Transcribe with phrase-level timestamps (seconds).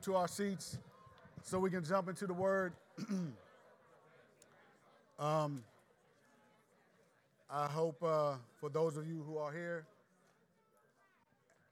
[0.00, 0.78] to our seats
[1.42, 2.72] so we can jump into the word.
[5.18, 5.62] um,
[7.50, 9.86] I hope uh, for those of you who are here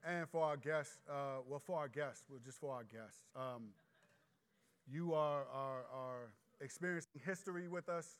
[0.07, 3.69] and for our guests, uh, well, for our guests, well, just for our guests, um,
[4.91, 6.31] you are, are, are
[6.61, 8.17] experiencing history with us.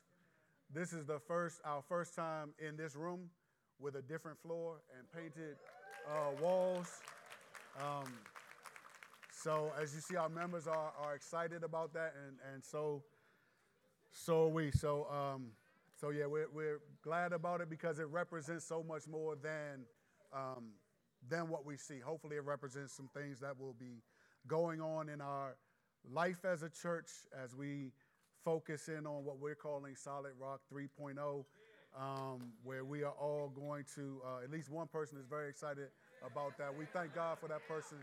[0.73, 3.29] This is the first, our first time in this room
[3.79, 5.55] with a different floor and painted
[6.09, 7.01] uh, walls.
[7.79, 8.11] Um,
[9.43, 13.03] so as you see, our members are, are excited about that, and, and so
[14.13, 14.71] so are we.
[14.71, 15.47] So um,
[15.99, 19.85] so yeah, we're, we're glad about it because it represents so much more than
[20.33, 20.71] um,
[21.29, 21.99] than what we see.
[21.99, 24.01] Hopefully, it represents some things that will be
[24.47, 25.57] going on in our
[26.09, 27.09] life as a church
[27.43, 27.91] as we
[28.45, 31.45] focus in on what we're calling Solid Rock 3.0,
[31.97, 35.87] um, where we are all going to, uh, at least one person is very excited
[36.25, 36.77] about that.
[36.77, 37.99] We thank God for that person.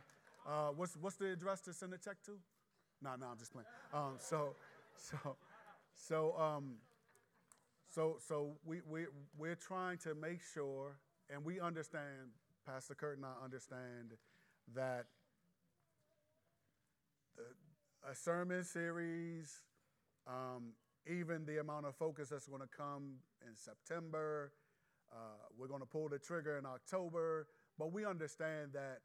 [0.47, 2.33] Uh, what's, what's the address to send a check to?
[3.03, 3.67] No, no, I'm just playing.
[3.93, 4.55] Um, so,
[4.97, 5.37] so,
[5.95, 6.75] so, um,
[7.89, 9.07] so, so we, we,
[9.37, 10.97] we're trying to make sure,
[11.33, 12.33] and we understand,
[12.67, 14.13] Pastor Kurt and I understand
[14.75, 15.07] that
[18.09, 19.63] a sermon series,
[20.27, 20.73] um,
[21.07, 24.53] even the amount of focus that's going to come in September,
[25.13, 25.17] uh,
[25.59, 27.47] we're going to pull the trigger in October,
[27.79, 29.01] but we understand that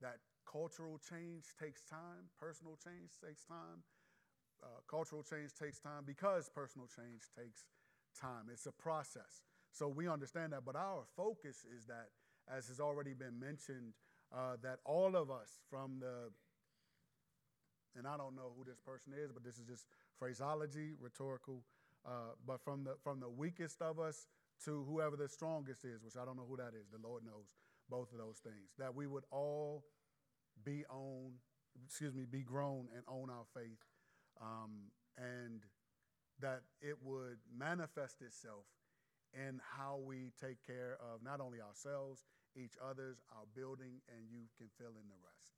[0.00, 3.82] that cultural change takes time, personal change takes time,
[4.62, 7.66] uh, cultural change takes time because personal change takes
[8.18, 8.46] time.
[8.52, 9.42] It's a process.
[9.72, 12.08] So we understand that, but our focus is that,
[12.48, 13.94] as has already been mentioned,
[14.34, 16.30] uh, that all of us from the
[17.96, 19.84] and I don't know who this person is, but this is just
[20.18, 21.62] phraseology, rhetorical.
[22.06, 24.26] Uh, but from the from the weakest of us
[24.64, 27.52] to whoever the strongest is, which I don't know who that is, the Lord knows
[27.88, 28.72] both of those things.
[28.78, 29.84] That we would all
[30.64, 31.32] be on,
[31.84, 33.84] excuse me, be grown and own our faith,
[34.40, 35.62] um, and
[36.40, 38.64] that it would manifest itself
[39.34, 42.24] in how we take care of not only ourselves,
[42.56, 45.52] each other's, our building, and you can fill in the rest.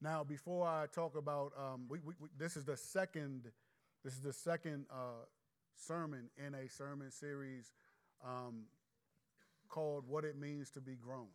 [0.00, 3.50] Now, before I talk about, um, we, we, we, this is the second,
[4.04, 5.24] this is the second uh,
[5.74, 7.72] sermon in a sermon series
[8.24, 8.66] um,
[9.68, 11.28] called "What It Means to Be Grown."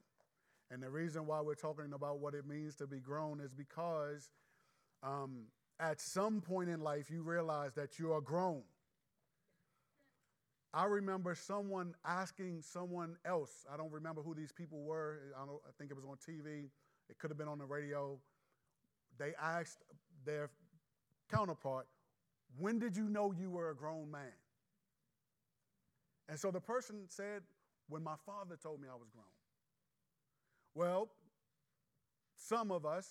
[0.71, 4.31] And the reason why we're talking about what it means to be grown is because
[5.03, 5.43] um,
[5.79, 8.63] at some point in life you realize that you are grown.
[10.73, 13.65] I remember someone asking someone else.
[13.71, 15.19] I don't remember who these people were.
[15.37, 16.69] I, I think it was on TV.
[17.09, 18.17] It could have been on the radio
[19.17, 19.79] they asked
[20.25, 20.49] their
[21.31, 21.87] counterpart,
[22.57, 24.33] When did you know you were a grown man?
[26.29, 27.43] And so the person said,
[27.89, 29.25] When my father told me I was grown.
[30.75, 31.09] Well,
[32.35, 33.07] some of us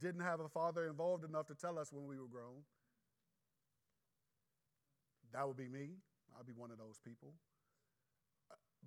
[0.00, 2.62] didn't have a father involved enough to tell us when we were grown.
[5.32, 5.90] That would be me.
[6.38, 7.34] I'd be one of those people.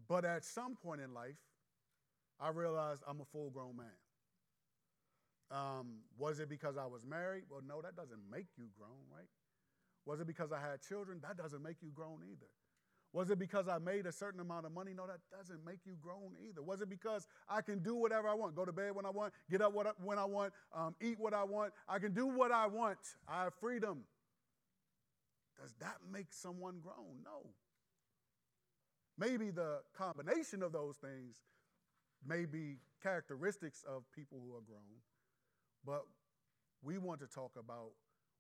[0.08, 1.38] But at some point in life,
[2.40, 3.88] I realized I'm a full grown man.
[5.50, 7.44] Um, was it because I was married?
[7.50, 9.28] Well, no, that doesn't make you grown, right?
[10.06, 11.20] Was it because I had children?
[11.22, 12.52] That doesn't make you grown either.
[13.18, 14.92] Was it because I made a certain amount of money?
[14.96, 16.62] No, that doesn't make you grown either.
[16.62, 19.34] Was it because I can do whatever I want, go to bed when I want,
[19.50, 21.74] get up when I want, um, eat what I want?
[21.90, 23.00] I can do what I want.
[23.28, 24.04] I have freedom.
[25.60, 27.24] Does that make someone grown?
[27.26, 27.50] No.
[29.18, 31.38] Maybe the combination of those things
[32.24, 35.02] may be characteristics of people who are grown,
[35.84, 36.04] but
[36.84, 37.94] we want to talk about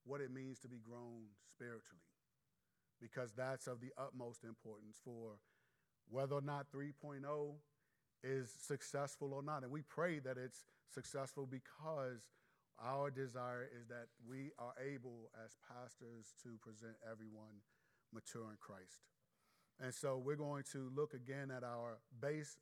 [0.05, 2.03] what it means to be grown spiritually
[3.01, 5.39] because that's of the utmost importance for
[6.09, 7.21] whether or not 3.0
[8.23, 9.63] is successful or not.
[9.63, 12.29] And we pray that it's successful because
[12.83, 17.61] our desire is that we are able, as pastors, to present everyone
[18.13, 19.01] mature in Christ.
[19.79, 22.57] And so we're going to look again at our base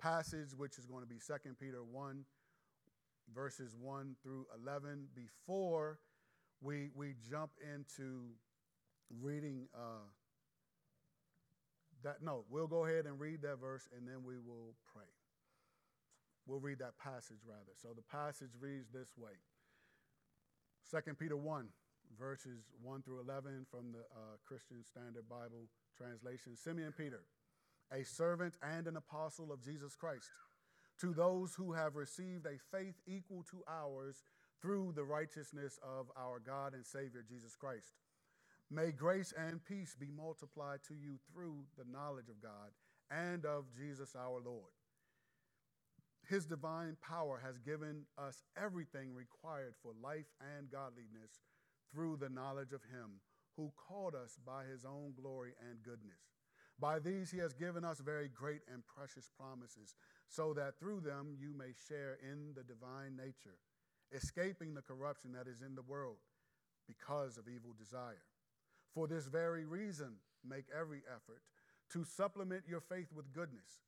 [0.00, 2.24] passage, which is going to be 2 Peter 1
[3.34, 5.98] verses 1 through 11 before
[6.60, 8.30] we, we jump into
[9.10, 10.06] reading uh,
[12.02, 12.22] that.
[12.22, 15.08] No, we'll go ahead and read that verse and then we will pray.
[16.46, 17.74] We'll read that passage rather.
[17.80, 19.32] So the passage reads this way
[20.90, 21.66] 2 Peter 1,
[22.18, 25.66] verses 1 through 11 from the uh, Christian Standard Bible
[25.96, 26.56] translation.
[26.56, 27.22] Simeon Peter,
[27.92, 30.30] a servant and an apostle of Jesus Christ
[31.00, 34.22] to those who have received a faith equal to ours
[34.62, 37.92] through the righteousness of our God and Savior Jesus Christ.
[38.70, 42.72] May grace and peace be multiplied to you through the knowledge of God
[43.10, 44.72] and of Jesus our Lord.
[46.28, 50.26] his divine power has given us everything required for life
[50.56, 51.40] and godliness
[51.92, 53.20] through the knowledge of him
[53.56, 56.34] who called us by his own glory and goodness.
[56.78, 59.94] By these he has given us very great and precious promises,
[60.28, 63.56] so that through them you may share in the divine nature,
[64.12, 66.18] escaping the corruption that is in the world
[66.86, 68.26] because of evil desire.
[68.94, 70.14] For this very reason,
[70.48, 71.42] make every effort
[71.92, 73.82] to supplement your faith with goodness,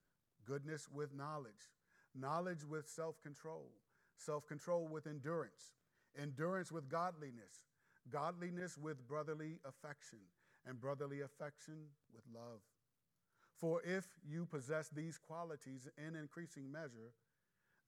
[0.47, 1.73] goodness with knowledge,
[2.15, 3.71] knowledge with self control,
[4.17, 5.73] self control with endurance,
[6.21, 7.67] endurance with godliness,
[8.11, 10.19] godliness with brotherly affection,
[10.67, 11.77] and brotherly affection
[12.15, 12.61] with love.
[13.57, 17.13] For if you possess these qualities in increasing measure,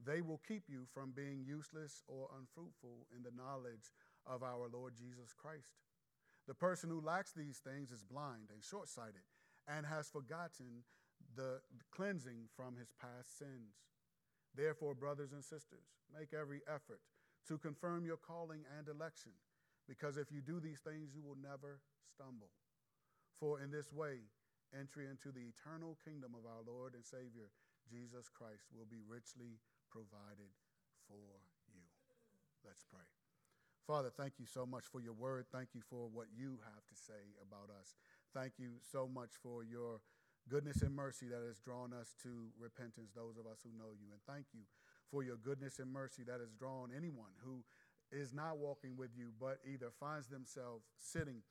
[0.05, 3.93] they will keep you from being useless or unfruitful in the knowledge
[4.27, 5.77] of our Lord Jesus Christ.
[6.51, 9.23] The person who lacks these things is blind and short sighted
[9.71, 10.83] and has forgotten
[11.37, 11.63] the
[11.95, 13.87] cleansing from his past sins.
[14.59, 16.99] Therefore, brothers and sisters, make every effort
[17.47, 19.31] to confirm your calling and election,
[19.87, 22.51] because if you do these things, you will never stumble.
[23.39, 24.27] For in this way,
[24.75, 27.55] entry into the eternal kingdom of our Lord and Savior,
[27.87, 30.51] Jesus Christ, will be richly provided
[31.07, 31.39] for
[31.71, 31.87] you.
[32.67, 33.07] Let's pray.
[33.91, 35.47] Father, thank you so much for your word.
[35.51, 37.99] Thank you for what you have to say about us.
[38.33, 39.99] Thank you so much for your
[40.49, 44.07] goodness and mercy that has drawn us to repentance, those of us who know you.
[44.15, 44.63] And thank you
[45.11, 47.65] for your goodness and mercy that has drawn anyone who
[48.15, 51.43] is not walking with you, but either finds themselves sitting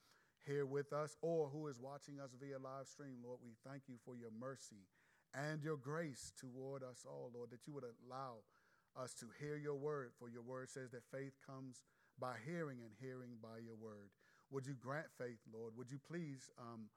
[0.47, 3.19] here with us or who is watching us via live stream.
[3.21, 4.87] Lord, we thank you for your mercy
[5.35, 8.47] and your grace toward us all, Lord, that you would allow
[8.95, 11.83] us to hear your word, for your word says that faith comes
[12.19, 14.11] by hearing and hearing by your word.
[14.51, 15.73] Would you grant faith, Lord?
[15.77, 16.89] Would you please um,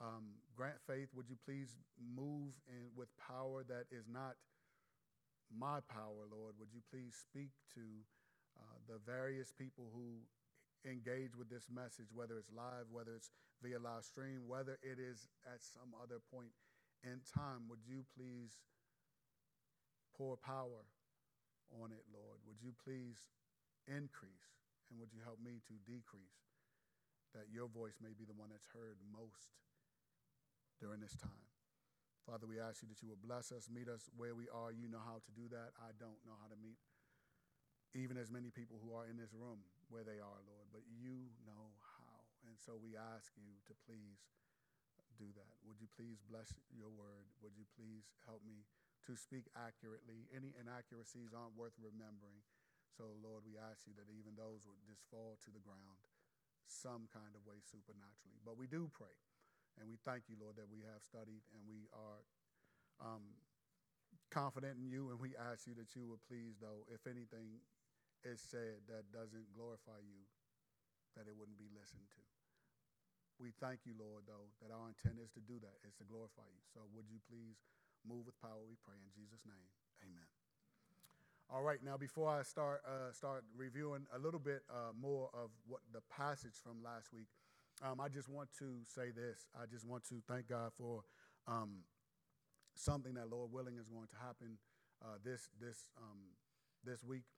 [0.00, 1.08] um, grant faith?
[1.14, 4.34] Would you please move in with power that is not
[5.52, 6.54] my power, Lord?
[6.58, 7.84] Would you please speak to
[8.58, 10.24] uh, the various people who
[10.88, 13.30] engage with this message, whether it's live, whether it's
[13.62, 16.50] via live stream, whether it is at some other point
[17.04, 17.68] in time?
[17.68, 18.58] Would you please
[20.16, 20.88] pour power
[21.82, 22.40] on it, Lord?
[22.46, 23.28] Would you please
[23.86, 24.63] increase?
[24.94, 26.38] And would you help me to decrease?
[27.34, 29.58] that your voice may be the one that's heard most
[30.78, 31.50] during this time.
[32.22, 34.72] Father, we ask you that you will bless us, meet us where we are.
[34.72, 35.76] You know how to do that.
[35.76, 36.78] I don't know how to meet
[37.94, 41.30] even as many people who are in this room where they are, Lord, but you
[41.46, 42.26] know how.
[42.42, 44.18] And so we ask you to please
[45.14, 45.54] do that.
[45.62, 47.30] Would you please bless your word?
[47.38, 48.66] Would you please help me
[49.06, 50.26] to speak accurately?
[50.34, 52.42] Any inaccuracies aren't worth remembering.
[52.94, 56.06] So, Lord, we ask you that even those would just fall to the ground
[56.70, 58.40] some kind of way supernaturally.
[58.46, 59.12] But we do pray.
[59.76, 62.22] And we thank you, Lord, that we have studied and we are
[63.02, 63.34] um,
[64.30, 65.10] confident in you.
[65.10, 67.58] And we ask you that you would please, though, if anything
[68.22, 70.22] is said that doesn't glorify you,
[71.18, 72.22] that it wouldn't be listened to.
[73.42, 76.46] We thank you, Lord, though, that our intent is to do that, is to glorify
[76.46, 76.62] you.
[76.70, 77.58] So would you please
[78.06, 79.68] move with power, we pray in Jesus' name.
[80.06, 80.33] Amen.
[81.52, 85.50] All right, now before I start uh, start reviewing a little bit uh, more of
[85.68, 87.28] what the passage from last week,
[87.84, 89.46] um, I just want to say this.
[89.52, 91.04] I just want to thank God for
[91.46, 91.84] um,
[92.74, 94.56] something that, Lord willing, is going to happen
[95.04, 96.32] uh, this this um,
[96.82, 97.28] this week,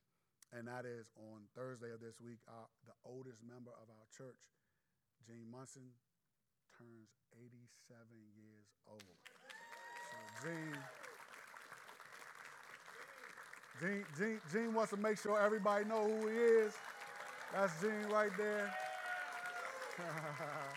[0.54, 2.38] and that is on Thursday of this week.
[2.46, 4.38] Our, the oldest member of our church,
[5.26, 5.90] Gene Munson,
[6.78, 7.58] turns 87
[8.38, 9.02] years old.
[9.02, 11.05] So, Gene.
[13.80, 16.73] Gene, Gene, Gene wants to make sure everybody know who he is.
[17.52, 18.73] That's Gene right there.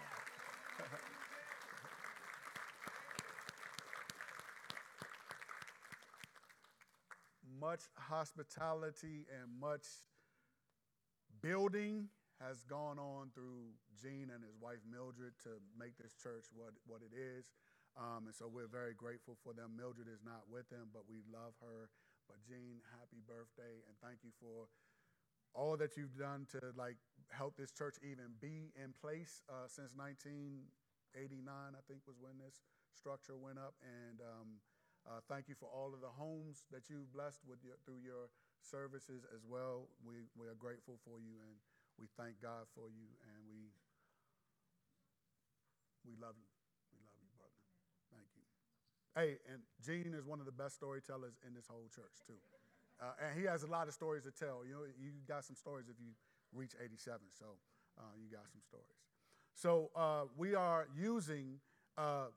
[7.59, 9.85] much hospitality and much
[11.41, 12.07] building
[12.39, 17.01] has gone on through Gene and his wife Mildred to make this church what, what
[17.03, 17.51] it is.
[17.99, 19.75] Um, and so we're very grateful for them.
[19.75, 21.91] Mildred is not with them, but we love her
[22.29, 24.69] but Gene, happy birthday, and thank you for
[25.57, 26.97] all that you've done to like
[27.31, 30.69] help this church even be in place uh, since 1989.
[31.73, 32.61] I think was when this
[32.93, 34.61] structure went up, and um,
[35.09, 38.29] uh, thank you for all of the homes that you've blessed with your, through your
[38.61, 39.89] services as well.
[40.05, 41.57] We we are grateful for you, and
[41.97, 43.73] we thank God for you, and we
[46.05, 46.58] we love you.
[49.19, 52.39] Hey, and Gene is one of the best storytellers in this whole church, too.
[53.01, 54.63] Uh, and he has a lot of stories to tell.
[54.65, 56.11] You know, you got some stories if you
[56.53, 57.45] reach 87, so
[57.97, 58.85] uh, you got some stories.
[59.55, 61.59] So uh, we are using
[61.97, 62.27] uh,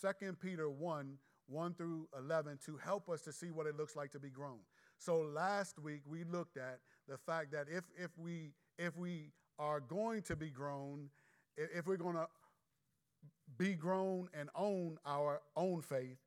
[0.00, 4.12] 2 Peter 1, 1 through 11 to help us to see what it looks like
[4.12, 4.60] to be grown.
[4.98, 9.80] So last week we looked at the fact that if, if, we, if we are
[9.80, 11.08] going to be grown,
[11.56, 12.28] if we're going to
[13.58, 16.18] be grown and own our own faith,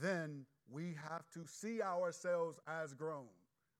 [0.00, 3.26] then we have to see ourselves as grown,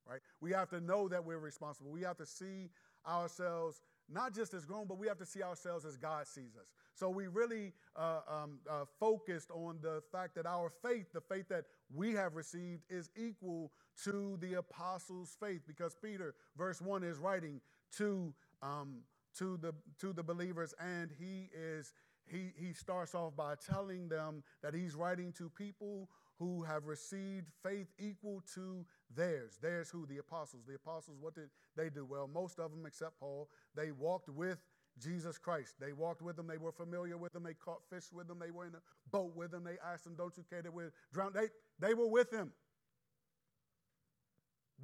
[0.06, 0.20] right?
[0.40, 1.90] We have to know that we're responsible.
[1.90, 2.70] We have to see
[3.06, 3.80] ourselves
[4.12, 6.72] not just as grown, but we have to see ourselves as God sees us.
[6.94, 11.48] So we really uh, um, uh, focused on the fact that our faith, the faith
[11.48, 13.70] that we have received, is equal
[14.04, 17.60] to the apostles' faith, because Peter, verse one, is writing
[17.98, 19.04] to um,
[19.38, 21.92] to the to the believers, and he is
[22.30, 26.08] he he starts off by telling them that he's writing to people
[26.38, 28.84] who have received faith equal to
[29.14, 29.58] theirs.
[29.60, 30.06] Theirs who?
[30.06, 30.64] The apostles.
[30.66, 32.06] The apostles, what did they do?
[32.06, 34.58] Well, most of them, except Paul, they walked with
[34.98, 35.74] Jesus Christ.
[35.78, 36.46] They walked with him.
[36.46, 37.42] They were familiar with him.
[37.42, 38.38] They caught fish with him.
[38.38, 39.64] They were in a boat with him.
[39.64, 41.34] They asked him, Don't you care that we're drowned?
[41.34, 42.52] They, they were with him.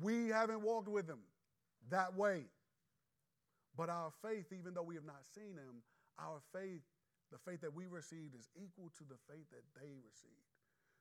[0.01, 1.21] We haven't walked with him
[1.89, 2.45] that way.
[3.77, 5.83] But our faith, even though we have not seen him,
[6.19, 6.83] our faith,
[7.33, 10.47] the faith that we received, is equal to the faith that they received.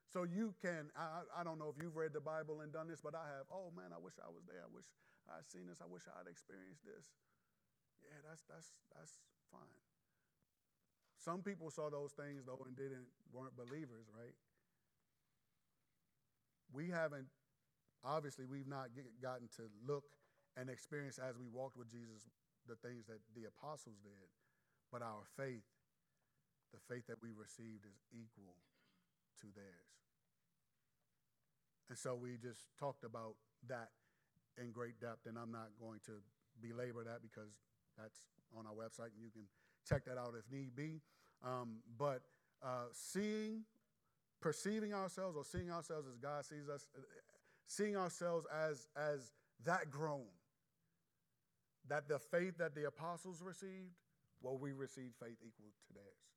[0.10, 3.02] So you can, I, I don't know if you've read the Bible and done this,
[3.02, 3.50] but I have.
[3.52, 4.64] Oh man, I wish I was there.
[4.64, 4.86] I wish
[5.28, 5.82] I'd seen this.
[5.82, 7.14] I wish I'd experienced this.
[8.06, 9.18] Yeah, that's that's that's
[9.50, 9.82] fine.
[11.18, 14.38] Some people saw those things though and didn't weren't believers, right?
[16.72, 17.28] We haven't
[18.06, 20.06] obviously we've not get, gotten to look
[20.56, 22.30] and experience as we walked with Jesus
[22.70, 24.30] the things that the apostles did,
[24.92, 25.66] but our faith,
[26.74, 28.56] the faith that we received is equal
[29.42, 29.94] to theirs.
[31.90, 33.36] And so we just talked about
[33.68, 33.90] that
[34.58, 36.14] in great depth, and I'm not going to
[36.62, 37.52] belabor that because
[37.98, 38.18] that's
[38.58, 39.44] on our website and you can
[39.88, 41.02] check that out if need be.
[41.44, 42.22] Um, but
[42.64, 43.64] uh, seeing,
[44.42, 47.02] perceiving ourselves or seeing ourselves as God sees us, uh,
[47.68, 49.32] seeing ourselves as, as
[49.66, 50.26] that grown,
[51.88, 53.94] that the faith that the apostles received,
[54.42, 56.35] well, we receive faith equal to theirs.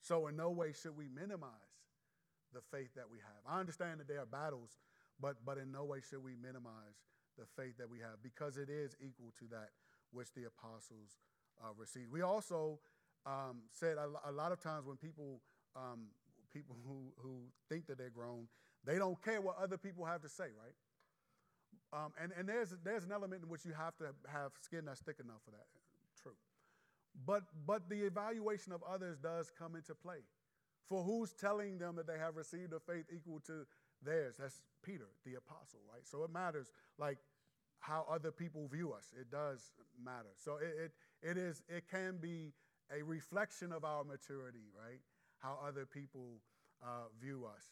[0.00, 1.50] So in no way should we minimize
[2.52, 3.42] the faith that we have.
[3.46, 4.78] I understand that there are battles,
[5.20, 6.98] but, but in no way should we minimize
[7.38, 9.70] the faith that we have because it is equal to that
[10.12, 11.18] which the apostles
[11.62, 12.10] uh, received.
[12.10, 12.80] We also
[13.26, 15.40] um, said a, a, lot of times when people,
[15.76, 16.08] um,
[16.52, 18.48] people who, who think that they're grown,
[18.84, 20.74] they don't care what other people have to say, right?
[21.92, 25.00] Um, and and there's, there's an element in which you have to have skin that's
[25.00, 25.66] thick enough for that.
[27.26, 30.22] But, but the evaluation of others does come into play.
[30.88, 33.66] For who's telling them that they have received a faith equal to
[34.02, 34.36] theirs?
[34.38, 36.02] That's Peter, the apostle, right?
[36.04, 37.18] So it matters, like
[37.78, 39.12] how other people view us.
[39.18, 39.70] It does
[40.02, 40.34] matter.
[40.36, 40.90] So it,
[41.22, 42.52] it, it is, it can be
[42.90, 45.00] a reflection of our maturity, right?
[45.38, 46.40] How other people
[46.82, 47.64] uh, view us.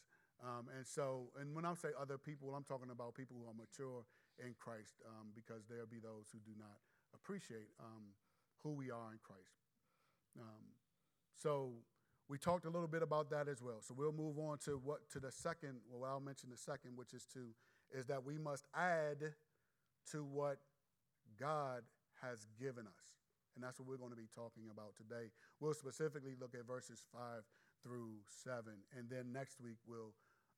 [0.43, 3.57] Um, and so, and when I say other people, I'm talking about people who are
[3.59, 4.07] mature
[4.39, 6.79] in Christ, um, because there'll be those who do not
[7.13, 8.15] appreciate um,
[8.63, 9.59] who we are in Christ.
[10.39, 10.75] Um,
[11.35, 11.73] so
[12.29, 13.81] we talked a little bit about that as well.
[13.81, 15.81] So we'll move on to what to the second.
[15.91, 17.55] Well, I'll mention the second, which is to
[17.91, 19.33] is that we must add
[20.13, 20.59] to what
[21.41, 21.83] God
[22.23, 23.05] has given us,
[23.55, 25.31] and that's what we're going to be talking about today.
[25.61, 27.45] We'll specifically look at verses five
[27.83, 30.13] through seven, and then next week we'll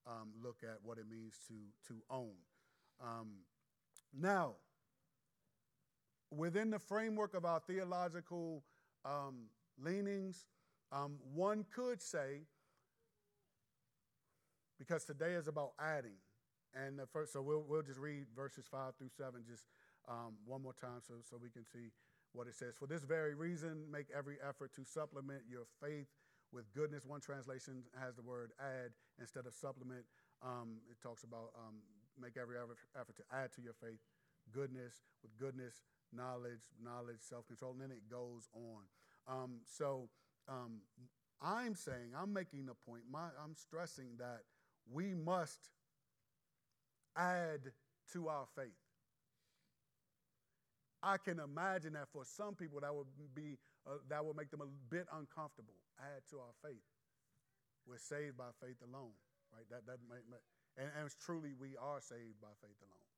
[0.07, 1.55] um, look at what it means to
[1.89, 2.35] to own.
[3.01, 3.45] Um,
[4.13, 4.55] now,
[6.31, 8.63] within the framework of our theological
[9.05, 9.47] um,
[9.83, 10.47] leanings
[10.93, 12.43] um, one could say,
[14.79, 16.19] because today is about adding,
[16.75, 19.65] and the first, so we'll, we'll just read verses five through seven just
[20.09, 21.93] um, one more time so, so we can see
[22.33, 22.75] what it says.
[22.79, 26.07] For this very reason, make every effort to supplement your faith
[26.53, 27.05] with goodness.
[27.05, 30.05] One translation has the word add instead of supplement.
[30.43, 31.77] Um, it talks about um,
[32.21, 34.01] make every effort to add to your faith
[34.53, 35.83] goodness, with goodness,
[36.15, 38.83] knowledge, knowledge, self control, and then it goes on.
[39.29, 40.09] Um, so
[40.49, 40.81] um,
[41.43, 44.43] I'm saying, I'm making the point, my, I'm stressing that
[44.91, 45.71] we must
[47.17, 47.73] add
[48.13, 48.77] to our faith.
[51.03, 53.57] I can imagine that for some people that would be
[53.89, 55.73] uh, that would make them a bit uncomfortable.
[55.99, 56.85] Add to our faith.
[57.89, 59.17] We're saved by faith alone,
[59.49, 59.65] right?
[59.71, 59.97] That that
[60.77, 63.10] and, and truly we are saved by faith alone.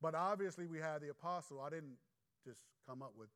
[0.00, 1.60] But obviously we have the apostle.
[1.60, 1.98] I didn't
[2.44, 3.30] just come up with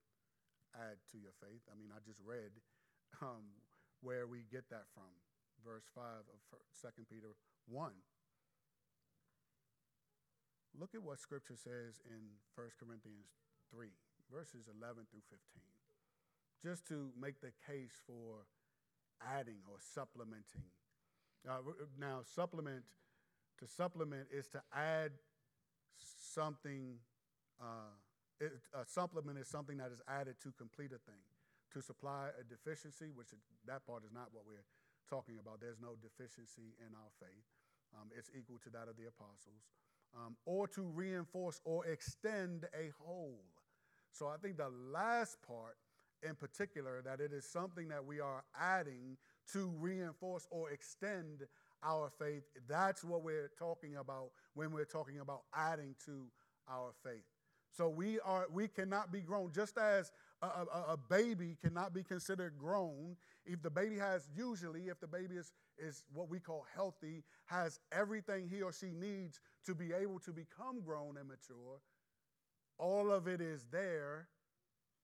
[0.74, 1.60] add to your faith.
[1.68, 2.52] I mean, I just read
[3.20, 3.44] um,
[4.00, 5.10] where we get that from.
[5.64, 6.40] Verse 5 of
[6.80, 7.36] 2 Peter
[7.68, 7.92] 1.
[10.78, 13.28] Look at what Scripture says in 1 Corinthians
[13.70, 13.88] 3,
[14.32, 15.38] verses 11 through 15.
[16.64, 18.48] Just to make the case for
[19.20, 20.66] adding or supplementing
[21.46, 21.58] Uh,
[21.98, 22.84] now, supplement,
[23.58, 25.10] to supplement is to add
[26.32, 26.96] something.
[27.60, 27.94] Uh,
[28.40, 31.22] it, a supplement is something that is added to complete a thing,
[31.72, 33.28] to supply a deficiency, which
[33.66, 34.66] that part is not what we're
[35.08, 35.60] talking about.
[35.60, 37.46] There's no deficiency in our faith.
[37.94, 39.62] Um, it's equal to that of the apostles.
[40.16, 43.44] Um, or to reinforce or extend a whole.
[44.10, 45.76] So I think the last part
[46.22, 49.16] in particular, that it is something that we are adding
[49.52, 51.46] to reinforce or extend
[51.82, 52.44] our faith.
[52.68, 56.26] That's what we're talking about when we're talking about adding to
[56.68, 57.24] our faith.
[57.70, 62.02] So we are we cannot be grown just as a, a, a, baby cannot be
[62.02, 63.16] considered grown
[63.46, 67.80] if the baby has usually if the baby is is what we call healthy has
[67.90, 71.80] everything he or she needs to be able to become grown and mature
[72.78, 74.28] all of it is there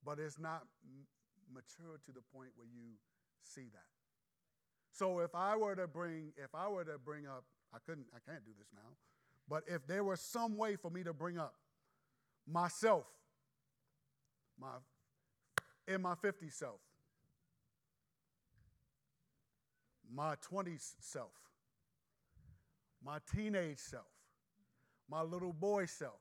[0.05, 0.64] but it's not
[1.52, 2.97] mature to the point where you
[3.43, 3.90] see that.
[4.93, 8.19] So if I were to bring, if I were to bring up, I couldn't, I
[8.28, 8.97] can't do this now,
[9.49, 11.55] but if there was some way for me to bring up
[12.47, 13.07] myself,
[14.61, 14.69] my
[15.87, 16.81] in my 50s self,
[20.12, 21.33] my 20s self,
[23.02, 24.05] my teenage self,
[25.09, 26.21] my little boy self,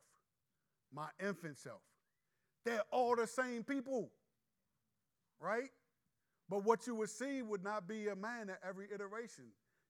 [0.93, 1.81] my infant self.
[2.63, 4.09] They're all the same people
[5.39, 5.69] right?
[6.49, 9.45] But what you would see would not be a man at every iteration.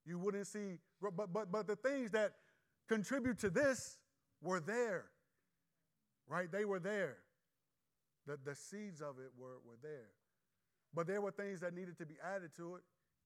[0.06, 2.34] You wouldn't see, but, but, but the things that
[2.88, 3.98] contribute to this
[4.41, 5.06] were there,
[6.27, 6.51] right?
[6.51, 7.17] They were there.
[8.25, 10.10] The, the seeds of it were, were there.
[10.94, 12.84] But there were things that needed to be added to it.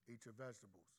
[0.08, 0.90] Eat your vegetables,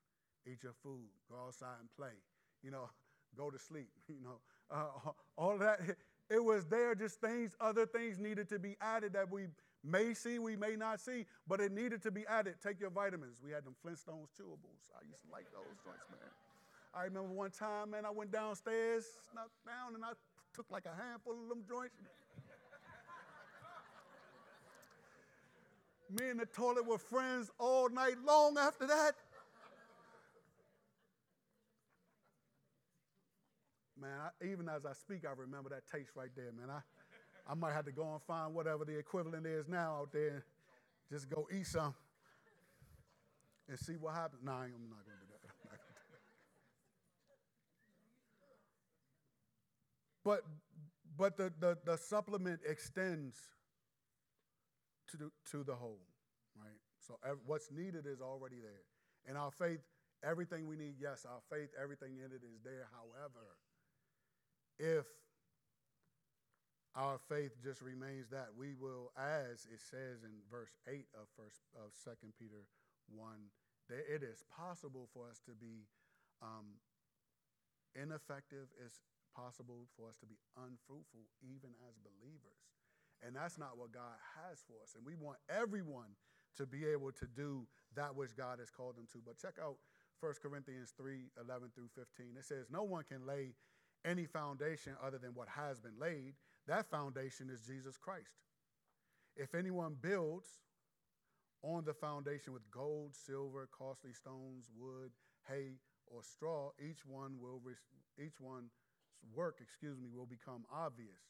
[0.48, 2.16] eat your food, go outside and play,
[2.64, 2.90] you know,
[3.38, 4.40] go to sleep, you know,
[4.72, 5.80] uh, all that.
[6.30, 9.48] It was there, just things, other things needed to be added that we
[9.84, 12.56] may see, we may not see, but it needed to be added.
[12.64, 13.42] Take your vitamins.
[13.44, 14.88] We had them Flintstones chewables.
[14.96, 16.32] I used to like those joints, man.
[16.96, 20.12] I remember one time, man, I went downstairs, snuck down, and I
[20.54, 21.96] took like a handful of them joints.
[26.20, 29.14] Me and the toilet were friends all night long after that.
[34.00, 36.70] Man, I, even as I speak, I remember that taste right there, man.
[36.70, 36.82] I,
[37.52, 40.44] I might have to go and find whatever the equivalent is now out there
[41.14, 41.94] just go eat some
[43.70, 44.42] and see what happens.
[44.44, 45.80] Nah, I'm not going to do that.
[50.24, 50.42] But,
[51.18, 53.36] but the, the, the supplement extends
[55.12, 56.02] to the, to the whole,
[56.56, 56.80] right?
[57.00, 58.84] So what's needed is already there.
[59.28, 59.80] And our faith,
[60.24, 62.88] everything we need, yes, our faith, everything in it is there.
[62.92, 63.60] However,
[64.80, 65.06] if
[66.96, 71.62] our faith just remains that we will, as it says in verse 8 of first
[71.76, 72.70] of 2 Peter
[73.10, 73.28] 1,
[73.90, 75.88] that it is possible for us to be
[76.42, 76.78] um,
[77.96, 78.68] ineffective.
[78.84, 79.00] It's
[79.36, 82.62] possible for us to be unfruitful even as believers.
[83.26, 84.96] And that's not what God has for us.
[84.96, 86.16] And we want everyone
[86.58, 87.66] to be able to do
[87.96, 89.20] that which God has called them to.
[89.26, 89.78] But check out
[90.20, 92.36] 1 Corinthians 3 11 through 15.
[92.38, 93.56] It says, No one can lay
[94.06, 96.36] any foundation other than what has been laid
[96.68, 98.40] that foundation is Jesus Christ.
[99.36, 100.48] If anyone builds
[101.62, 105.12] on the foundation with gold, silver, costly stones, wood,
[105.48, 107.62] hay, or straw, each one will
[108.18, 108.72] each one's
[109.34, 111.22] work, excuse me, will become obvious.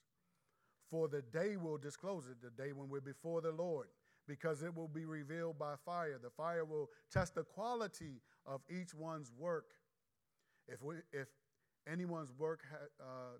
[0.89, 3.87] For the day will disclose it, the day when we're before the Lord,
[4.27, 6.19] because it will be revealed by fire.
[6.21, 9.71] The fire will test the quality of each one's work.
[10.67, 11.27] If we, if
[11.91, 13.37] anyone's work ha, uh,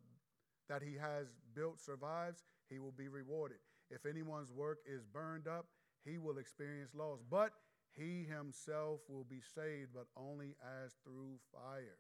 [0.69, 3.57] that he has built survives, he will be rewarded.
[3.89, 5.67] If anyone's work is burned up,
[6.03, 7.19] he will experience loss.
[7.29, 7.51] But
[7.91, 11.97] he himself will be saved, but only as through fire.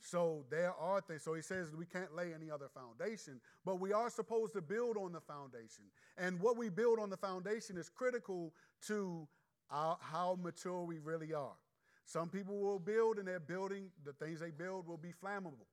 [0.00, 1.22] So there are things.
[1.22, 4.96] So he says we can't lay any other foundation, but we are supposed to build
[4.96, 5.84] on the foundation.
[6.16, 8.52] And what we build on the foundation is critical
[8.86, 9.26] to
[9.70, 11.56] our, how mature we really are.
[12.04, 15.66] Some people will build, and their building, the things they build will be flammable,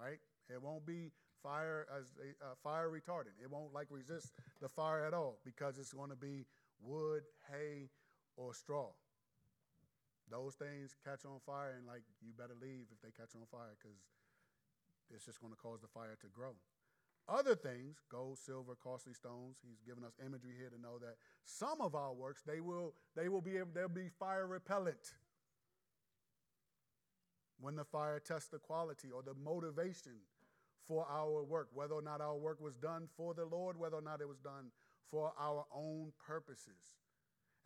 [0.00, 0.18] right?
[0.48, 1.10] It won't be
[1.42, 3.34] fire as a uh, fire retardant.
[3.42, 6.46] It won't like resist the fire at all because it's going to be
[6.80, 7.88] wood, hay,
[8.36, 8.90] or straw.
[10.30, 13.78] Those things catch on fire, and like you better leave if they catch on fire
[13.78, 13.96] because
[15.14, 16.58] it's just going to cause the fire to grow.
[17.28, 19.58] Other things, gold, silver, costly stones.
[19.62, 23.28] He's given us imagery here to know that some of our works they will they
[23.28, 25.14] will be able they'll be fire repellent.
[27.58, 30.22] When the fire tests the quality or the motivation
[30.86, 34.02] for our work, whether or not our work was done for the Lord, whether or
[34.02, 34.70] not it was done
[35.10, 36.94] for our own purposes.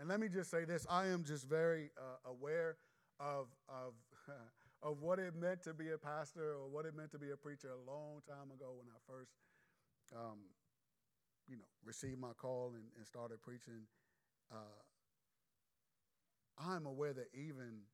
[0.00, 2.78] And let me just say this I am just very uh, aware
[3.20, 3.92] of, of
[4.82, 7.36] of what it meant to be a pastor or what it meant to be a
[7.36, 9.32] preacher a long time ago when I first,
[10.16, 10.38] um,
[11.46, 13.84] you know, received my call and, and started preaching.
[14.50, 14.80] Uh,
[16.56, 17.84] I'm aware that even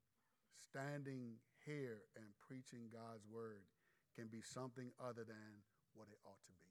[0.70, 3.66] standing here and preaching God's word
[4.14, 5.62] can be something other than
[5.94, 6.70] what it ought to be.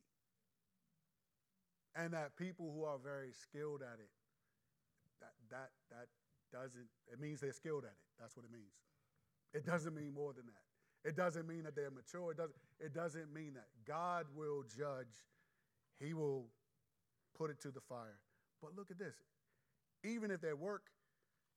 [1.95, 4.11] And that people who are very skilled at it,
[5.19, 6.08] that that that
[6.51, 8.06] doesn't it means they're skilled at it.
[8.19, 8.75] That's what it means.
[9.54, 10.65] It doesn't mean more than that.
[11.08, 12.32] It doesn't mean that they're mature.
[12.32, 13.67] It doesn't, it doesn't mean that.
[13.88, 15.23] God will judge,
[15.99, 16.47] He will
[17.38, 18.19] put it to the fire.
[18.62, 19.15] But look at this.
[20.04, 20.88] Even if their work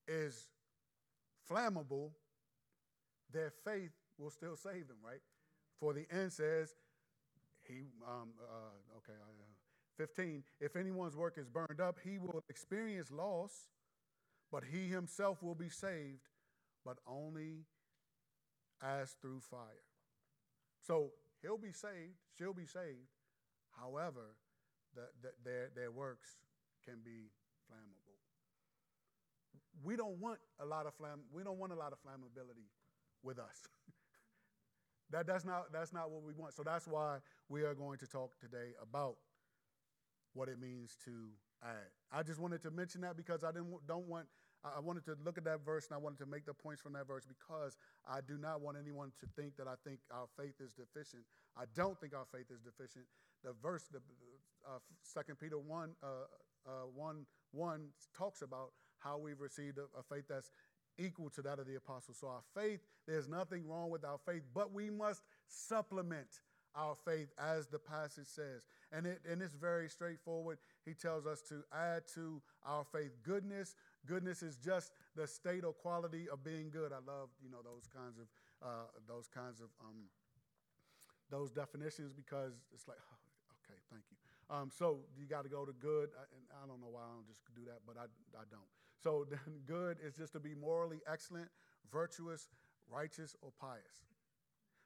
[0.06, 0.48] is
[1.50, 2.10] flammable,
[3.32, 5.20] their faith will still save them, right?
[5.80, 6.74] For the end says,
[7.66, 9.47] he, um, uh, okay, uh,
[9.98, 13.68] 15, if anyone's work is burned up, he will experience loss,
[14.50, 16.28] but he himself will be saved,
[16.84, 17.64] but only
[18.82, 19.84] as through fire.
[20.86, 21.10] So
[21.42, 23.10] he'll be saved, she'll be saved.
[23.78, 24.36] However,
[24.94, 26.38] the, the, their, their works
[26.84, 27.30] can be
[27.70, 28.16] flammable.
[29.82, 32.70] We don't want a lot of flam, we don't want a lot of flammability
[33.22, 33.66] with us.
[35.10, 36.54] that, that's, not, that's not what we want.
[36.54, 39.16] So that's why we are going to talk today about
[40.38, 41.10] what it means to
[41.62, 41.90] add.
[42.12, 44.26] I just wanted to mention that because I didn't, don't want
[44.64, 46.92] I wanted to look at that verse and I wanted to make the points from
[46.94, 47.76] that verse because
[48.08, 51.22] I do not want anyone to think that I think our faith is deficient.
[51.56, 53.04] I don't think our faith is deficient.
[53.44, 54.00] The verse, the
[54.66, 54.78] uh,
[55.14, 56.06] 2 Peter 1, uh,
[56.66, 57.80] uh, 1, 1
[58.16, 60.50] talks about how we've received a, a faith that's
[60.98, 62.18] equal to that of the apostles.
[62.20, 66.40] So our faith, there's nothing wrong with our faith, but we must supplement
[66.74, 68.66] our faith as the passage says.
[68.90, 70.58] And, it, and it's very straightforward.
[70.84, 75.72] He tells us to add to our faith goodness, Goodness is just the state or
[75.72, 76.92] quality of being good.
[76.92, 78.26] I love, you know, those kinds of
[78.62, 80.08] uh, those kinds of um,
[81.30, 83.18] those definitions because it's like, oh,
[83.60, 84.16] okay, thank you.
[84.50, 87.26] Um, so you got to go to good, and I don't know why I don't
[87.26, 88.04] just do that, but I,
[88.38, 88.64] I don't.
[89.02, 91.48] So then good is just to be morally excellent,
[91.92, 92.48] virtuous,
[92.90, 94.06] righteous, or pious.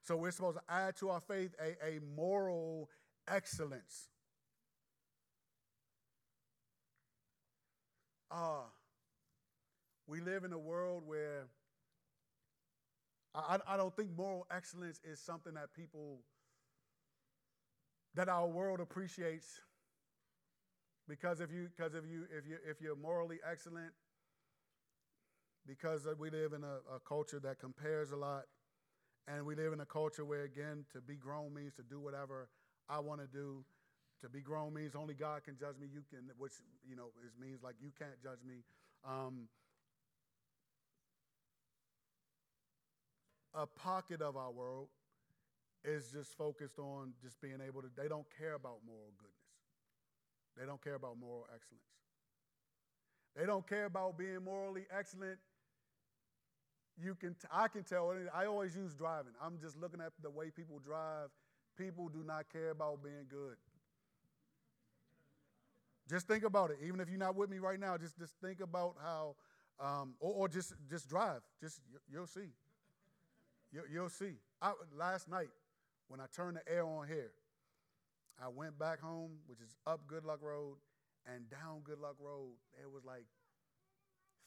[0.03, 2.91] So we're supposed to add to our faith a, a moral
[3.29, 4.09] excellence.
[8.31, 8.65] Uh,
[10.07, 11.49] we live in a world where
[13.35, 16.21] I, I don't think moral excellence is something that people,
[18.15, 19.61] that our world appreciates.
[21.09, 23.93] Because if you, because if you, if you, if you're morally excellent,
[25.67, 28.45] because we live in a, a culture that compares a lot,
[29.29, 32.49] and we live in a culture where, again, to be grown means to do whatever
[32.89, 33.65] I want to do.
[34.23, 35.89] To be grown means only God can judge me.
[35.93, 36.53] You can, which
[36.89, 38.63] you know, it means like you can't judge me.
[39.05, 39.49] Um,
[43.55, 44.89] a pocket of our world
[45.85, 49.35] is just focused on just being able to, they don't care about moral goodness.
[50.57, 51.83] They don't care about moral excellence.
[53.37, 55.39] They don't care about being morally excellent.
[57.03, 59.33] You can, t- I can tell, I always use driving.
[59.43, 61.31] I'm just looking at the way people drive.
[61.77, 63.57] People do not care about being good.
[66.09, 66.79] Just think about it.
[66.85, 69.37] Even if you're not with me right now, just, just think about how,
[69.81, 71.41] um, or, or just, just drive.
[71.61, 71.81] Just,
[72.13, 72.51] you'll see.
[73.73, 74.35] You, will see.
[74.61, 75.49] I, last night,
[76.09, 77.33] when I turned the air on here,
[78.43, 80.77] I went back home, which is up Good Luck Road,
[81.33, 83.25] and down Good Luck Road, there was like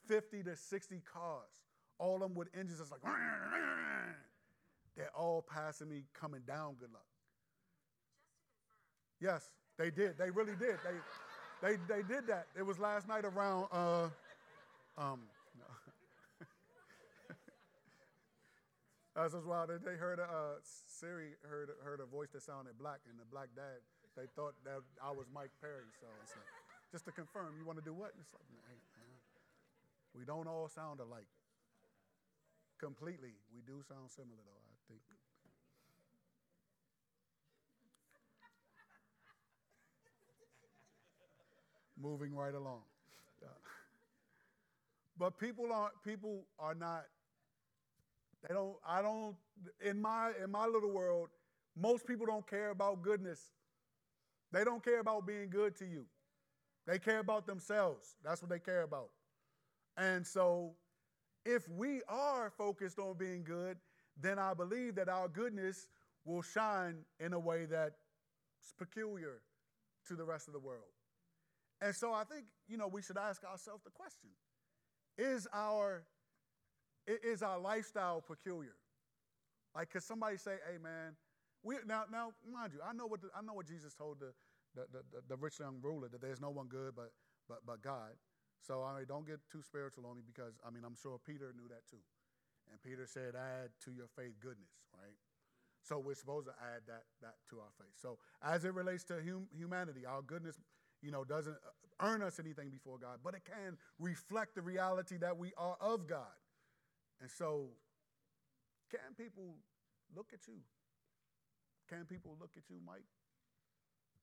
[0.08, 1.64] 50 to 60 cars,
[1.98, 3.02] all of them with engines It's like,
[4.96, 7.06] they're all passing me coming down Good Luck.
[9.21, 10.17] Yes, they did.
[10.17, 10.75] They really did.
[10.84, 10.97] They,
[11.62, 12.47] they, they did that.
[12.58, 14.10] It was last night around uh,
[14.97, 15.19] um,
[19.15, 23.19] That's why they, they heard uh, Siri heard heard a voice that sounded black, and
[23.19, 23.80] the black dad
[24.15, 25.88] they thought that I was Mike Perry.
[25.99, 26.47] So it's like,
[26.91, 28.12] just to confirm, you want to do what?
[28.19, 28.47] It's like,
[30.15, 31.28] we don't all sound alike.
[32.80, 34.63] Completely, we do sound similar though.
[34.67, 35.01] I think.
[42.01, 42.81] Moving right along.
[45.17, 47.05] But people are people are not
[48.47, 49.36] they don't, I don't,
[49.84, 51.29] in my, in my little world,
[51.75, 53.39] most people don't care about goodness.
[54.51, 56.05] They don't care about being good to you.
[56.86, 58.15] They care about themselves.
[58.23, 59.10] That's what they care about.
[59.97, 60.73] And so,
[61.45, 63.77] if we are focused on being good,
[64.21, 65.88] then I believe that our goodness
[66.23, 67.95] will shine in a way that's
[68.77, 69.41] peculiar
[70.08, 70.84] to the rest of the world.
[71.82, 74.30] And so I think, you know, we should ask ourselves the question
[75.18, 76.04] Is our
[77.08, 78.76] Is our lifestyle peculiar?
[79.76, 81.20] Like, could somebody say, hey, man,
[81.62, 84.32] we, now, now, mind you, I know what, the, I know what Jesus told the,
[84.74, 87.12] the, the, the, rich young ruler, that there's no one good but,
[87.50, 88.16] but, but God.
[88.66, 91.52] So I mean, don't get too spiritual on me because, I mean, I'm sure Peter
[91.58, 92.02] knew that too.
[92.72, 95.20] And Peter said, add to your faith goodness, right?
[95.84, 97.94] So we're supposed to add that, that to our faith.
[98.02, 100.58] So as it relates to hum, humanity, our goodness,
[101.06, 105.18] you know, doesn't uh, earn us anything before God, but it can reflect the reality
[105.18, 106.34] that we are of God.
[107.22, 107.68] And so,
[108.89, 109.56] can people
[110.15, 110.60] look at you?
[111.88, 113.06] Can people look at you, Mike,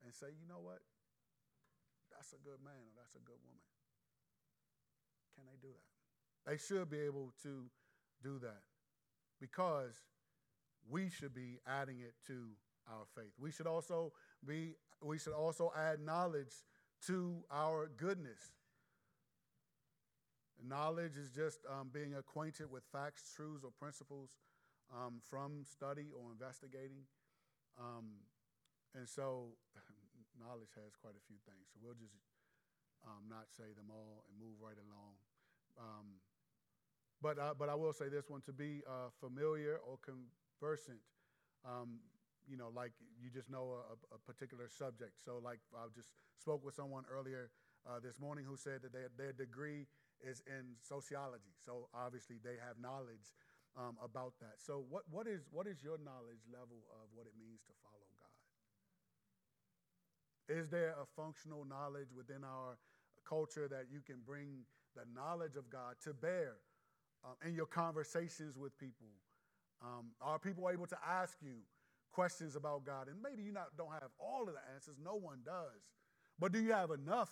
[0.05, 0.81] and say, you know what?
[2.11, 3.62] That's a good man or that's a good woman.
[5.37, 6.51] Can they do that?
[6.51, 7.71] They should be able to
[8.23, 8.62] do that
[9.40, 9.95] because
[10.90, 12.51] we should be adding it to
[12.90, 13.33] our faith.
[13.38, 14.12] We should also
[14.45, 16.53] be we should also add knowledge
[17.07, 18.53] to our goodness.
[20.62, 24.31] Knowledge is just um, being acquainted with facts, truths, or principles
[24.95, 27.03] um, from study or investigating.
[27.79, 28.23] Um,
[28.95, 29.59] and so,
[30.38, 31.67] knowledge has quite a few things.
[31.75, 32.15] So, we'll just
[33.03, 35.19] um, not say them all and move right along.
[35.75, 36.07] Um,
[37.21, 40.99] but, uh, but I will say this one to be uh, familiar or conversant
[41.67, 41.99] um,
[42.48, 45.20] you know, like you just know a, a, particular subject.
[45.24, 47.50] So, like I just spoke with someone earlier
[47.87, 49.87] uh, this morning who said that they, their degree
[50.22, 51.55] is in sociology.
[51.64, 53.35] So, obviously, they have knowledge
[53.76, 54.59] um, about that.
[54.59, 58.07] So, what, what, is, what is your knowledge level of what it means to follow
[58.12, 58.37] God?
[60.59, 62.78] Is there a functional knowledge within our
[63.28, 66.57] culture that you can bring the knowledge of God to bear
[67.24, 69.09] um, in your conversations with people?
[69.83, 71.59] Um, are people able to ask you
[72.12, 73.09] questions about God.
[73.09, 75.83] And maybe you not, don't have all of the answers, no one does.
[76.38, 77.31] But do you have enough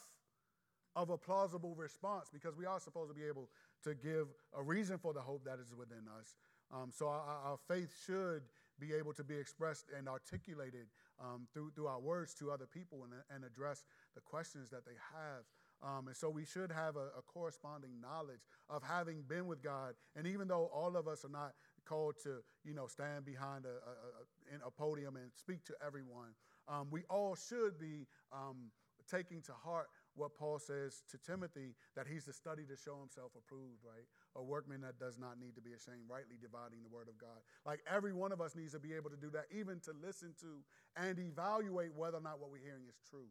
[0.97, 2.29] of a plausible response?
[2.33, 3.49] Because we are supposed to be able
[3.85, 6.37] to give a reason for the hope that is within us.
[6.73, 8.43] Um, so our, our, faith should
[8.79, 10.87] be able to be expressed and articulated
[11.21, 14.95] um, through, through our words to other people and, and address the questions that they
[15.13, 15.45] have.
[15.83, 19.95] Um, and so we should have a, a, corresponding knowledge of having been with God.
[20.15, 21.55] And even though all of us are not
[21.87, 26.31] called to, you know, stand behind a, a, a, podium and speak to everyone.
[26.69, 28.71] Um, we all should be um,
[29.11, 33.33] taking to heart what Paul says to Timothy that he's to study to show himself
[33.37, 34.07] approved, right?
[34.37, 37.43] A workman that does not need to be ashamed, rightly dividing the word of God.
[37.65, 40.35] Like every one of us needs to be able to do that, even to listen
[40.41, 40.63] to
[40.97, 43.31] and evaluate whether or not what we're hearing is true.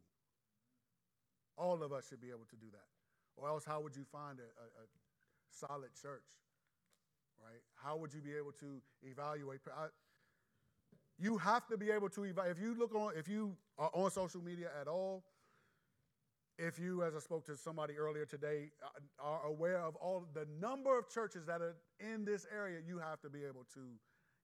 [1.57, 2.87] All of us should be able to do that.
[3.35, 4.85] Or else, how would you find a, a, a
[5.51, 6.27] solid church?
[7.43, 7.61] Right?
[7.75, 9.61] How would you be able to evaluate?
[9.67, 9.87] I,
[11.17, 12.57] you have to be able to evaluate.
[12.57, 15.23] If you look on, if you are on social media at all,
[16.57, 18.89] if you, as I spoke to somebody earlier today, uh,
[19.23, 23.21] are aware of all the number of churches that are in this area, you have
[23.21, 23.79] to be able to,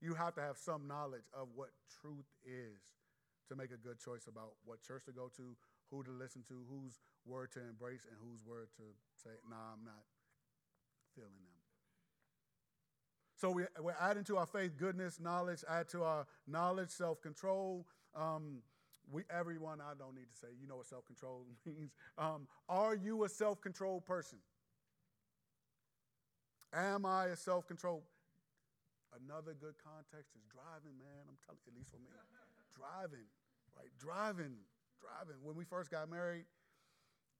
[0.01, 1.69] you have to have some knowledge of what
[2.01, 2.79] truth is
[3.49, 5.55] to make a good choice about what church to go to,
[5.91, 8.83] who to listen to, whose word to embrace, and whose word to
[9.21, 10.03] say, nah, I'm not
[11.15, 11.54] feeling them.
[13.35, 17.85] So we, we're adding to our faith goodness, knowledge, add to our knowledge, self control.
[18.15, 18.59] Um,
[19.11, 21.91] we, everyone, I don't need to say, you know what self control means.
[22.17, 24.39] Um, are you a self controlled person?
[26.73, 28.03] Am I a self controlled?
[29.27, 31.23] Another good context is driving, man.
[31.27, 32.11] I'm telling at least for me.
[32.75, 33.27] driving,
[33.77, 33.91] right?
[33.97, 34.55] Driving,
[34.99, 35.39] driving.
[35.43, 36.45] When we first got married,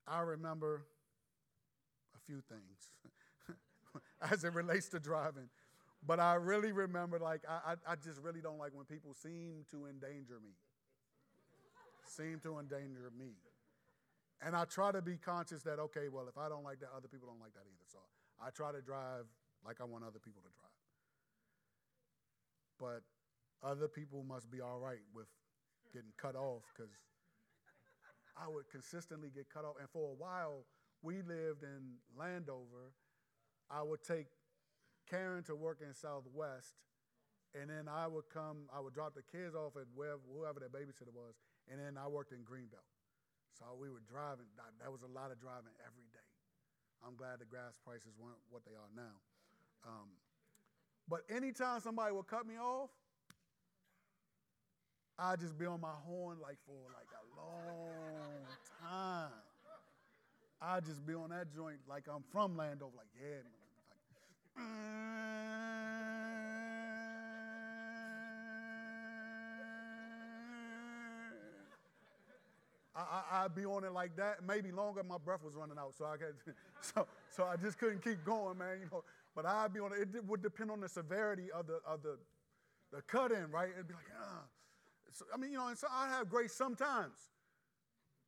[0.08, 0.86] I remember
[2.15, 3.58] a few things
[4.31, 5.49] as it relates to driving.
[6.06, 9.88] But I really remember, like, I, I just really don't like when people seem to
[9.88, 10.54] endanger me.
[12.06, 13.34] seem to endanger me.
[14.41, 17.08] And I try to be conscious that, okay, well, if I don't like that, other
[17.08, 17.88] people don't like that either.
[17.88, 18.00] So
[18.39, 19.26] I try to drive
[19.65, 20.78] like I want other people to drive.
[22.78, 23.02] But
[23.68, 25.28] other people must be all right with
[25.94, 26.91] getting cut off because
[28.38, 29.76] I would consistently get cut off.
[29.80, 30.65] And for a while,
[31.02, 32.94] we lived in Landover.
[33.72, 34.28] I would take
[35.10, 36.76] Karen to work in Southwest,
[37.54, 40.70] and then I would come, I would drop the kids off at wherever, whoever their
[40.70, 41.36] babysitter was,
[41.72, 42.86] and then I worked in Greenbelt.
[43.58, 46.30] So we were driving, that was a lot of driving every day.
[47.06, 49.15] I'm glad the gas prices weren't what they are now.
[49.86, 50.10] Um,
[51.08, 52.89] but anytime somebody would cut me off,
[55.18, 58.44] I'd just be on my horn like for like a long
[58.82, 59.32] time.
[60.62, 63.64] I'd just be on that joint like I'm from Landover, like, yeah, man.
[72.98, 75.04] I, would be on it like that, maybe longer.
[75.04, 76.15] My breath was running out, so I
[76.82, 78.80] so so I just couldn't keep going, man.
[78.80, 79.04] You know,
[79.36, 79.91] but I'd be on.
[79.94, 82.18] It It would depend on the severity of the of the
[82.91, 83.70] the cut in, right?
[83.74, 84.44] It'd be like, ah.
[85.12, 87.18] So, I mean, you know, and so I have grace sometimes,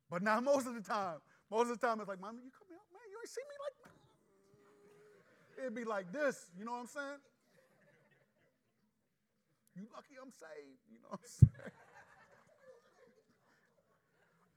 [0.09, 1.19] but not most of the time.
[1.49, 3.55] Most of the time, it's like, Mama, you come here, man, you ain't see me
[3.63, 3.86] like.
[5.57, 7.19] It'd be like this, you know what I'm saying?
[9.75, 11.71] You lucky I'm saved, you know what I'm saying?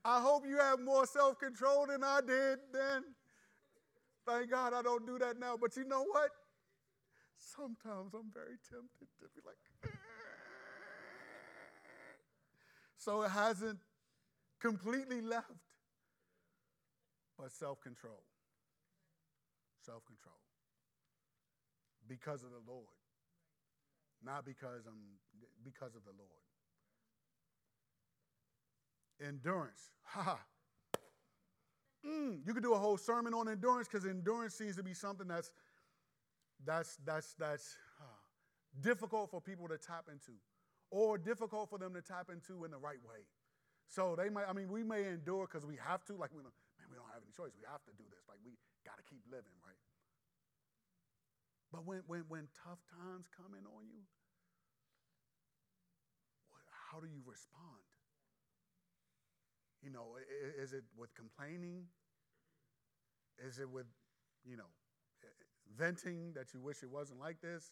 [0.05, 3.05] I hope you have more self control than I did then.
[4.27, 5.57] Thank God I don't do that now.
[5.61, 6.31] But you know what?
[7.37, 9.93] Sometimes I'm very tempted to be like,
[12.97, 13.79] so it hasn't
[14.61, 15.47] completely left.
[17.39, 18.23] But self control.
[19.85, 20.40] Self control.
[22.11, 22.99] Because of the Lord.
[24.23, 24.99] Not because I'm
[25.65, 26.45] because of the Lord.
[29.23, 29.91] Endurance.
[30.11, 30.41] Ha
[32.05, 35.29] mm, you could do a whole sermon on endurance because endurance seems to be something
[35.29, 35.53] that's
[36.65, 38.21] that's that's that's uh,
[38.81, 40.33] difficult for people to tap into,
[40.91, 43.23] or difficult for them to tap into in the right way.
[43.89, 44.49] So they might.
[44.49, 46.15] I mean, we may endure because we have to.
[46.17, 47.53] Like we don't, man, we don't have any choice.
[47.57, 48.27] We have to do this.
[48.29, 49.79] Like we got to keep living, right?
[51.73, 54.03] But when when when tough times come in on you,
[56.91, 57.87] how do you respond?
[59.83, 60.19] You know,
[60.61, 61.87] is it with complaining?
[63.47, 63.87] Is it with,
[64.45, 64.69] you know,
[65.79, 67.71] venting that you wish it wasn't like this?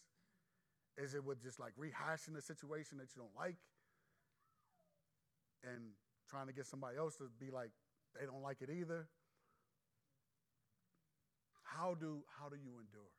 [0.97, 3.57] Is it with just like rehashing the situation that you don't like
[5.63, 5.91] and
[6.29, 7.69] trying to get somebody else to be like
[8.19, 9.07] they don't like it either?
[11.63, 13.18] How do how do you endure?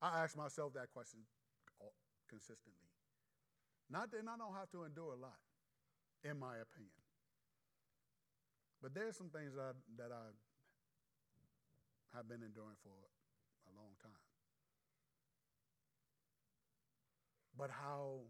[0.00, 1.20] I ask myself that question
[2.28, 2.88] consistently.
[3.90, 5.40] Not that I don't have to endure a lot
[6.24, 6.92] in my opinion.
[8.82, 12.94] But there's some things that I, that I have been enduring for
[13.66, 14.12] a long time.
[17.58, 18.20] But how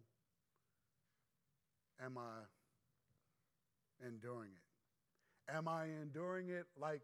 [2.02, 5.54] am I enduring it?
[5.54, 7.02] Am I enduring it like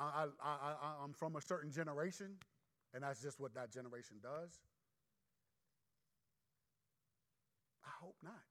[0.00, 2.38] I, I, I, I'm from a certain generation
[2.94, 4.58] and that's just what that generation does?
[7.84, 8.42] I hope not.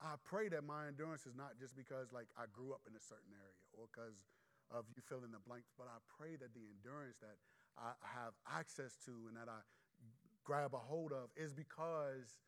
[0.00, 3.00] I pray that my endurance is not just because like I grew up in a
[3.00, 4.28] certain area or because
[4.70, 7.40] of you fill in the blanks, but I pray that the endurance that
[7.78, 9.64] I have access to and that I
[10.44, 12.44] grab a hold of is because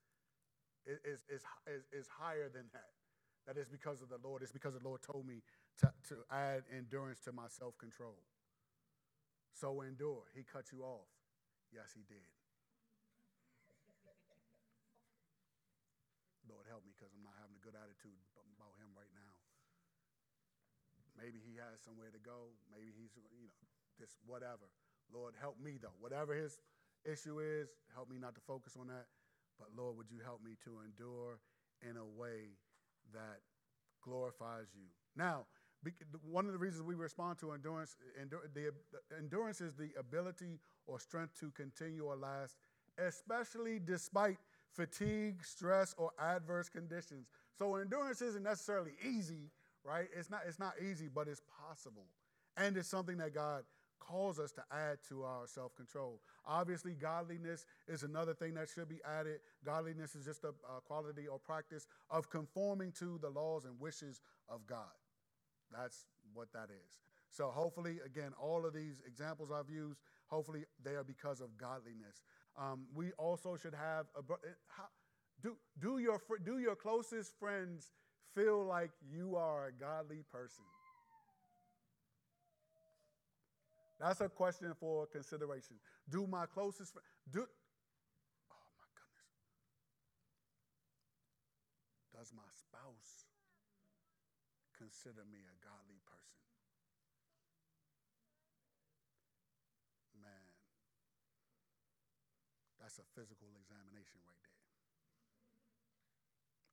[0.85, 2.93] it is, is, is, is higher than that.
[3.47, 4.43] That is because of the Lord.
[4.43, 5.43] It's because the Lord told me
[5.81, 8.19] to, to add endurance to my self control.
[9.55, 10.23] So endure.
[10.35, 11.11] He cut you off.
[11.75, 12.23] Yes, he did.
[16.51, 18.15] Lord, help me because I'm not having a good attitude
[18.55, 19.35] about him right now.
[21.19, 22.55] Maybe he has somewhere to go.
[22.71, 23.67] Maybe he's, you know,
[23.99, 24.71] this whatever.
[25.11, 25.99] Lord, help me though.
[25.99, 26.63] Whatever his
[27.03, 29.11] issue is, help me not to focus on that.
[29.59, 31.43] But Lord, would you help me to endure
[31.83, 32.55] in a way
[33.11, 33.43] that
[34.03, 34.87] glorifies you?
[35.17, 35.47] Now,
[36.23, 37.97] one of the reasons we respond to endurance,
[38.55, 38.73] the,
[39.17, 42.57] endurance is the ability or strength to continue or last,
[42.99, 44.39] especially despite
[44.73, 47.29] fatigue, stress, or adverse conditions.
[47.57, 49.51] So endurance isn't necessarily easy,
[49.85, 50.09] right?
[50.17, 52.07] It's not, it's not easy, but it's possible.
[52.57, 53.65] And it's something that God
[54.01, 56.21] calls us to add to our self control.
[56.47, 59.41] Obviously, godliness is another thing that should be added.
[59.65, 64.21] Godliness is just a, a, quality or practice of conforming to the laws and wishes
[64.49, 64.87] of God.
[65.73, 66.99] That's what that is.
[67.31, 72.23] So, hopefully, again, all of these examples I've used, hopefully, they are because of godliness.
[72.57, 74.85] Um, we also should have a, eh, how,
[75.43, 77.93] do, do, your, do your closest friends
[78.35, 80.65] feel like you are a godly person?
[84.01, 85.77] That's a question for consideration.
[86.09, 89.35] Do my closest friends, do, oh my goodness.
[92.17, 93.18] Does my spouse
[94.79, 96.39] consider me a godly person?
[100.23, 100.47] Man,
[102.79, 104.63] that's a physical examination right there.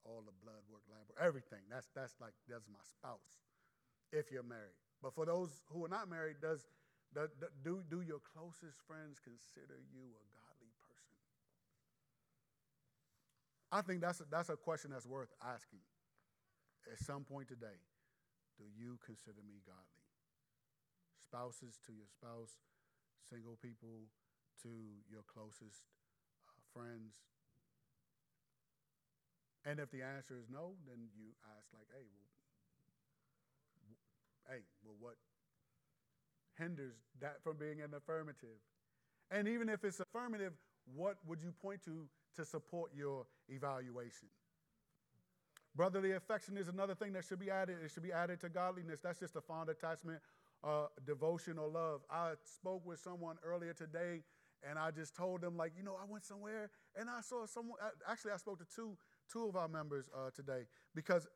[0.05, 1.65] All the blood work, work, everything.
[1.65, 3.41] That's that's like that's my spouse.
[4.13, 6.69] If you're married, but for those who are not married, does
[7.65, 11.17] do do your closest friends consider you a godly person?
[13.71, 15.81] I think that's a, that's a question that's worth asking.
[16.91, 17.81] At some point today,
[18.57, 20.07] do you consider me godly?
[21.19, 22.59] Spouses to your spouse,
[23.27, 24.07] single people
[24.63, 24.71] to
[25.09, 25.83] your closest
[26.47, 27.19] uh, friends?
[29.65, 32.29] And if the answer is no, then you ask, like, hey, well,
[34.47, 35.15] hey, well, what
[36.57, 38.61] hinders that from being an affirmative?
[39.31, 40.53] And even if it's affirmative,
[40.93, 44.27] what would you point to to support your evaluation?
[45.75, 47.77] Brotherly affection is another thing that should be added.
[47.83, 49.01] It should be added to godliness.
[49.01, 50.19] That's just a fond attachment,
[50.63, 52.01] uh, devotion, or love.
[52.09, 54.23] I spoke with someone earlier today,
[54.67, 57.77] and I just told them, like, you know, I went somewhere and I saw someone.
[58.09, 58.97] Actually, I spoke to two
[59.31, 61.27] two of our members uh, today because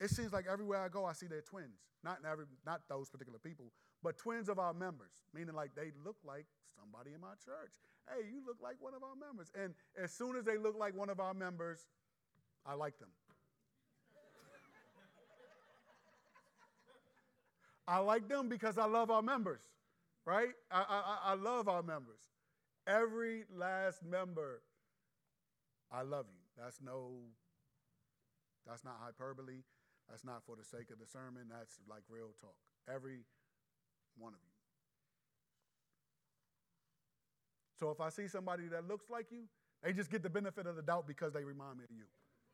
[0.00, 1.78] it seems like everywhere I go, I see their twins.
[2.02, 3.70] Not every, not those particular people,
[4.02, 6.46] but twins of our members, meaning like they look like
[6.76, 7.74] somebody in my church.
[8.08, 9.52] Hey, you look like one of our members.
[9.54, 11.86] And as soon as they look like one of our members,
[12.66, 13.10] I like them.
[17.86, 19.62] I like them because I love our members,
[20.24, 20.50] right?
[20.70, 22.20] I, I, I love our members.
[22.86, 24.62] Every last member,
[25.90, 26.38] I love you.
[26.56, 27.12] That's no,
[28.66, 29.62] that's not hyperbole.
[30.08, 31.44] That's not for the sake of the sermon.
[31.50, 32.56] That's like real talk.
[32.92, 33.20] Every
[34.18, 34.52] one of you.
[37.78, 39.44] So if I see somebody that looks like you,
[39.82, 42.04] they just get the benefit of the doubt because they remind me of you.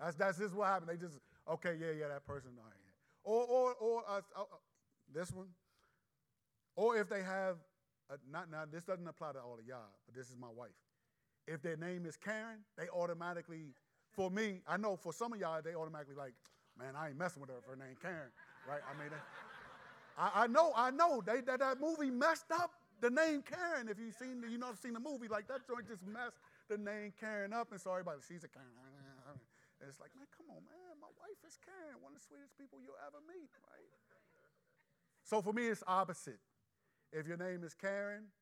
[0.01, 0.91] That's that's just what happened.
[0.91, 1.19] They just
[1.51, 2.51] okay, yeah, yeah, that person.
[2.57, 2.73] Right.
[3.25, 4.45] Or or or uh, uh,
[5.15, 5.49] this one.
[6.77, 7.57] Or if they have
[8.11, 10.77] a, not now this doesn't apply to all of y'all, but this is my wife.
[11.47, 13.75] If their name is Karen, they automatically,
[14.13, 16.35] for me, I know for some of y'all, they automatically like,
[16.79, 18.31] man, I ain't messing with her for her name Karen,
[18.69, 18.81] right?
[18.85, 19.11] I mean,
[20.17, 23.89] I, I know, I know they, that that movie messed up the name Karen.
[23.89, 26.39] If you've seen, you know, seen the movie, like that joint just messed
[26.69, 28.69] the name Karen up, and so everybody, she's a Karen.
[29.79, 32.59] And it's like, man, come on, man, my wife is Karen, one of the sweetest
[32.59, 33.91] people you'll ever meet, right?
[35.29, 36.41] So for me, it's opposite.
[37.13, 38.33] If your name is Karen,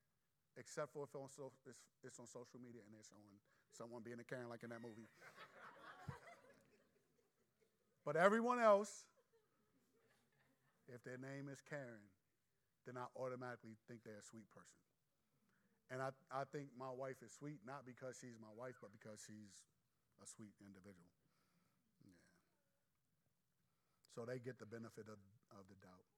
[0.55, 3.43] except for if on so, it's, it's on social media and they're showing
[3.74, 5.11] someone being a Karen like in that movie.
[8.07, 9.03] but everyone else,
[10.87, 12.07] if their name is Karen,
[12.87, 14.78] then I automatically think they're a sweet person.
[15.91, 19.18] And I, I think my wife is sweet not because she's my wife, but because
[19.26, 19.59] she's
[20.22, 21.11] a sweet individual.
[22.07, 22.22] Yeah.
[24.14, 25.18] So they get the benefit of,
[25.51, 26.15] of the doubt.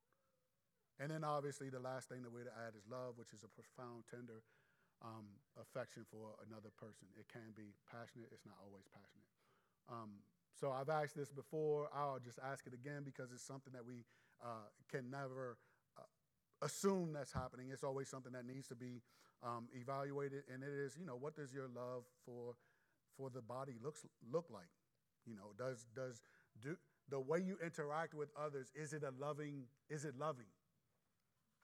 [0.99, 3.51] And then obviously the last thing that we're to add is love, which is a
[3.51, 4.42] profound, tender
[5.03, 7.07] um, affection for another person.
[7.14, 9.30] It can be passionate, it's not always passionate.
[9.86, 10.22] Um,
[10.59, 11.88] so I've asked this before.
[11.94, 14.05] I'll just ask it again because it's something that we
[14.42, 15.57] uh, can never
[15.96, 16.03] uh,
[16.66, 17.70] assume that's happening.
[17.70, 19.03] It's always something that needs to be
[19.42, 22.57] um, evaluated, and it is, you know, what does your love for
[23.16, 24.70] for the body looks look like?
[25.26, 26.20] You know, does does
[26.61, 26.76] do
[27.09, 29.64] the way you interact with others is it a loving?
[29.88, 30.46] Is it loving?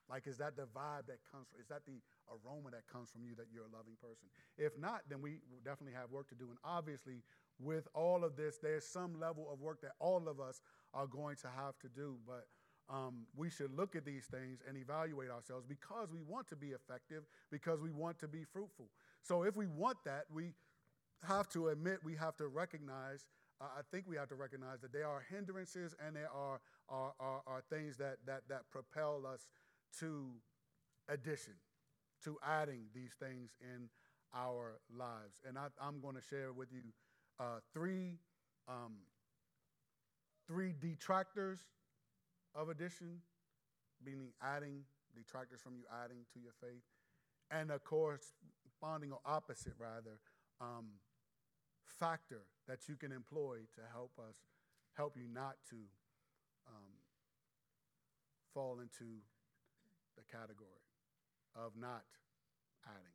[0.09, 3.25] Like, is that the vibe that comes from, is that the aroma that comes from
[3.25, 4.29] you that you're a loving person?
[4.59, 6.49] If not, then we definitely have work to do.
[6.51, 7.23] And obviously,
[7.59, 10.61] with all of this, there's some level of work that all of us
[10.93, 12.17] are going to have to do.
[12.27, 12.47] But
[12.93, 16.69] um, we should look at these things and evaluate ourselves because we want to be
[16.69, 18.91] effective, because we want to be fruitful.
[19.23, 20.53] So if we want that, we
[21.27, 23.25] have to admit, we have to recognize.
[23.61, 27.15] Uh, I think we have to recognize that there are hindrances and there are, are,
[27.19, 29.47] are, are things that, that, that propel us
[30.01, 30.27] to
[31.09, 31.55] addition,
[32.25, 33.89] to adding these things in
[34.35, 35.41] our lives.
[35.47, 36.83] And I, am going to share with you
[37.39, 38.19] uh, three,
[38.69, 38.95] um,
[40.47, 41.61] three detractors
[42.55, 43.19] of addition,
[44.05, 44.83] meaning adding,
[45.15, 46.83] detractors from you adding to your faith,
[47.51, 50.19] and a corresponding or opposite, rather,
[50.61, 50.87] um,
[51.87, 54.37] factor that you can employ to help us,
[54.97, 55.77] help you not to
[56.67, 56.91] um,
[58.53, 59.21] fall into
[60.17, 60.85] the category
[61.55, 62.05] of not
[62.87, 63.15] adding.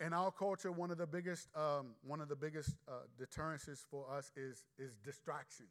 [0.00, 4.10] In our culture, one of the biggest, um, one of the biggest uh, deterrences for
[4.10, 5.66] us is, is distraction.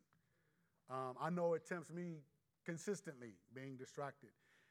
[0.90, 2.22] Um, I know it tempts me
[2.66, 4.30] consistently being distracted.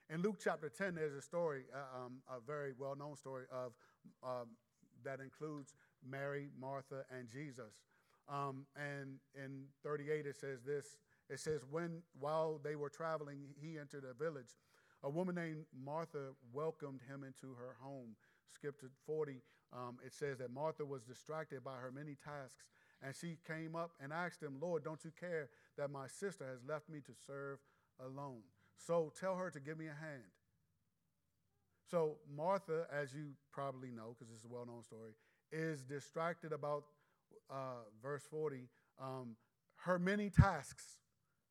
[0.08, 3.72] In Luke chapter 10, there's a story, uh, um, a very well known story of
[4.22, 4.48] um,
[5.04, 5.74] that includes
[6.06, 7.82] Mary, Martha, and Jesus.
[8.28, 10.96] Um, and in 38, it says this
[11.32, 14.58] it says, when while they were traveling, he entered a village
[15.04, 18.16] a woman named Martha welcomed him into her home.
[18.54, 19.42] Skip to 40.
[19.72, 22.66] Um, it says that Martha was distracted by her many tasks,
[23.02, 25.48] and she came up and asked him, Lord, don't you care
[25.78, 27.58] that my sister has left me to serve
[27.98, 28.42] alone?
[28.76, 30.30] So tell her to give me a hand.
[31.90, 35.12] So Martha, as you probably know, because it's a well known story,
[35.50, 36.84] is distracted about
[37.50, 38.68] uh, verse 40,
[39.00, 39.36] um,
[39.76, 40.84] her many tasks,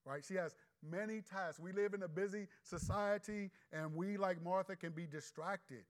[0.05, 0.23] right?
[0.25, 0.55] She has
[0.87, 1.59] many tasks.
[1.59, 5.83] We live in a busy society, and we, like Martha, can be distracted.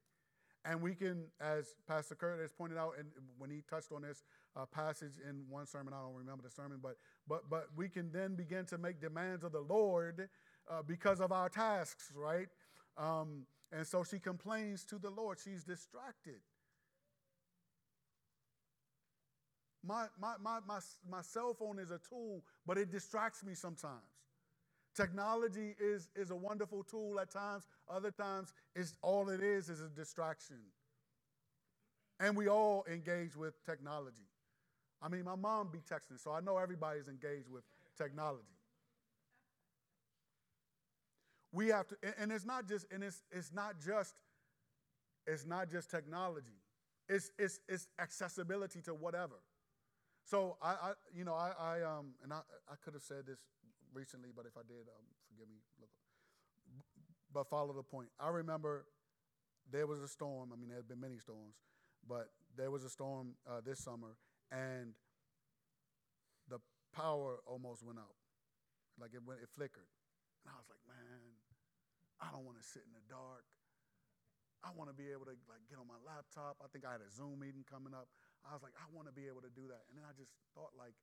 [0.63, 3.07] And we can, as Pastor Kurt has pointed out, and
[3.39, 4.23] when he touched on this
[4.55, 8.11] uh, passage in one sermon, I don't remember the sermon, but but but we can
[8.11, 10.29] then begin to make demands of the Lord
[10.69, 12.47] uh, because of our tasks, right?
[12.95, 15.39] Um, and so she complains to the Lord.
[15.43, 16.41] She's distracted.
[19.83, 20.79] My, my, my, my,
[21.09, 24.03] my cell phone is a tool, but it distracts me sometimes.
[24.95, 27.65] Technology is, is a wonderful tool at times.
[27.89, 30.57] Other times, it's, all it is is a distraction.
[32.19, 34.27] And we all engage with technology.
[35.01, 37.63] I mean, my mom be texting, so I know everybody's engaged with
[37.97, 38.43] technology.
[41.53, 44.13] We have to, and it's not just, and it's, it's not just,
[45.25, 46.59] it's not just technology.
[47.09, 49.35] It's, it's, it's accessibility to whatever.
[50.23, 53.39] So I, I you know, I, I um, and I, I could have said this
[53.93, 55.59] recently, but if I did, um, forgive me.
[57.33, 58.09] But follow the point.
[58.19, 58.85] I remember
[59.71, 60.51] there was a storm.
[60.51, 61.55] I mean, there had been many storms,
[62.07, 62.27] but
[62.57, 64.19] there was a storm uh, this summer,
[64.51, 64.91] and
[66.49, 66.59] the
[66.91, 68.19] power almost went out.
[68.99, 69.87] Like it went, it flickered,
[70.43, 71.31] and I was like, man,
[72.19, 73.47] I don't want to sit in the dark.
[74.61, 76.59] I want to be able to like get on my laptop.
[76.61, 78.11] I think I had a Zoom meeting coming up.
[78.45, 79.89] I was like, I want to be able to do that.
[79.89, 80.93] And then I just thought like,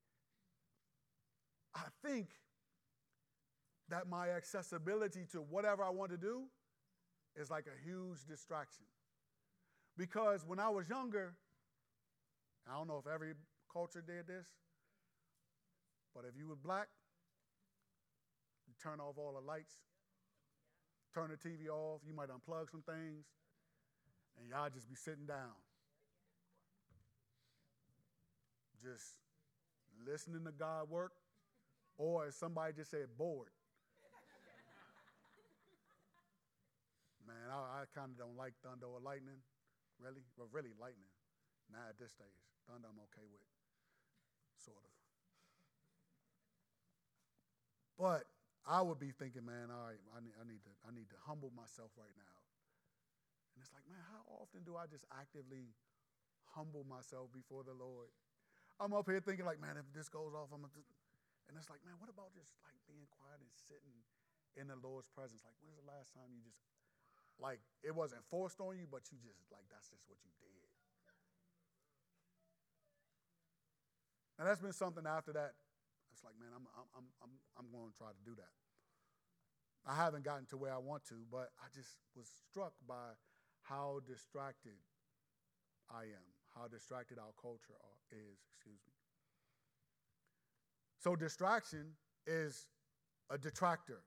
[1.74, 2.30] I think
[3.90, 6.42] that my accessibility to whatever I want to do
[7.36, 8.84] is like a huge distraction.
[9.96, 11.34] Because when I was younger,
[12.70, 13.32] I don't know if every
[13.72, 14.46] culture did this,
[16.14, 16.88] but if you were black,
[18.66, 19.74] you turn off all the lights,
[21.14, 23.24] turn the TV off, you might unplug some things,
[24.38, 25.56] and y'all just be sitting down.
[28.82, 29.14] Just
[30.06, 31.12] listening to God work,
[31.96, 33.48] or as somebody just said, bored.
[37.28, 39.44] Man, I, I kind of don't like thunder or lightning.
[40.00, 40.24] Really?
[40.40, 41.12] Well, really, lightning.
[41.68, 42.40] Not at this stage.
[42.64, 43.44] Thunder, I'm okay with,
[44.56, 44.92] sort of.
[48.00, 48.24] But
[48.64, 51.18] I would be thinking, man, all right, I need, I need, to, I need to
[51.28, 52.38] humble myself right now.
[53.52, 55.74] And it's like, man, how often do I just actively
[56.54, 58.08] humble myself before the Lord?
[58.78, 60.72] I'm up here thinking, like, man, if this goes off, I'm gonna.
[61.50, 63.98] And it's like, man, what about just like being quiet and sitting
[64.54, 65.42] in the Lord's presence?
[65.42, 66.60] Like, when's the last time you just
[67.40, 70.48] like it wasn't forced on you, but you just like that's just what you did.
[74.38, 75.58] And that's been something after that.
[76.14, 78.54] It's like, man, I'm, I'm, I'm, I'm going to try to do that.
[79.86, 83.18] I haven't gotten to where I want to, but I just was struck by
[83.62, 84.78] how distracted
[85.90, 87.74] I am, how distracted our culture
[88.10, 88.94] is, excuse me.
[90.98, 91.94] So distraction
[92.26, 92.66] is
[93.30, 94.02] a detractor.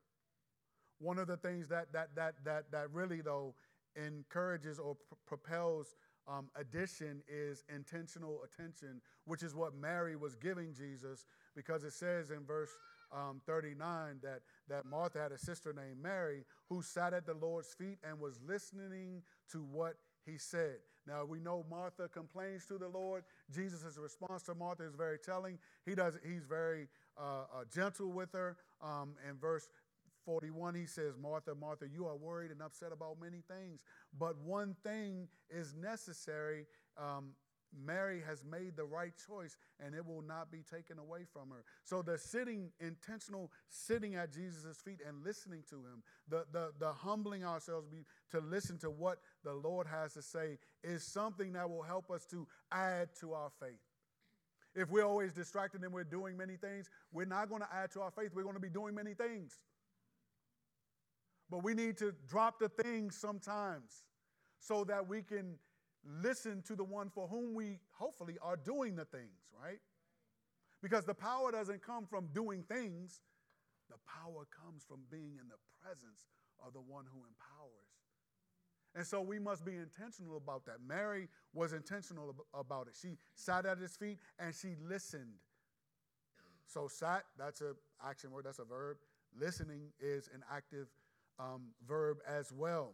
[1.01, 3.55] One of the things that, that, that, that, that really, though,
[3.95, 5.95] encourages or pr- propels
[6.27, 11.25] um, addition is intentional attention, which is what Mary was giving Jesus,
[11.55, 12.69] because it says in verse
[13.11, 17.73] um, 39 that, that Martha had a sister named Mary who sat at the Lord's
[17.73, 19.95] feet and was listening to what
[20.25, 20.77] he said.
[21.07, 23.23] Now we know Martha complains to the Lord.
[23.53, 25.57] Jesus' response to Martha is very telling.
[25.85, 26.17] He does.
[26.23, 26.87] He's very
[27.17, 28.55] uh, uh, gentle with her.
[28.83, 29.67] Um, in verse
[30.25, 33.83] 41, he says, Martha, Martha, you are worried and upset about many things,
[34.17, 36.65] but one thing is necessary.
[36.97, 37.31] Um,
[37.85, 41.63] Mary has made the right choice and it will not be taken away from her.
[41.83, 46.91] So the sitting, intentional sitting at Jesus' feet and listening to him, the, the, the
[46.91, 47.87] humbling ourselves
[48.31, 52.25] to listen to what the Lord has to say is something that will help us
[52.27, 53.79] to add to our faith.
[54.73, 58.01] If we're always distracted and we're doing many things, we're not going to add to
[58.01, 58.31] our faith.
[58.33, 59.59] We're going to be doing many things.
[61.51, 64.05] But we need to drop the things sometimes
[64.57, 65.55] so that we can
[66.23, 69.79] listen to the one for whom we hopefully are doing the things, right?
[70.81, 73.19] Because the power doesn't come from doing things,
[73.89, 76.25] the power comes from being in the presence
[76.65, 77.91] of the one who empowers.
[78.95, 80.77] And so we must be intentional about that.
[80.85, 82.93] Mary was intentional about it.
[82.99, 85.35] She sat at his feet and she listened.
[86.65, 87.75] So sat, that's an
[88.05, 88.97] action word, that's a verb.
[89.37, 90.87] Listening is an active
[91.41, 92.93] um, verb as well.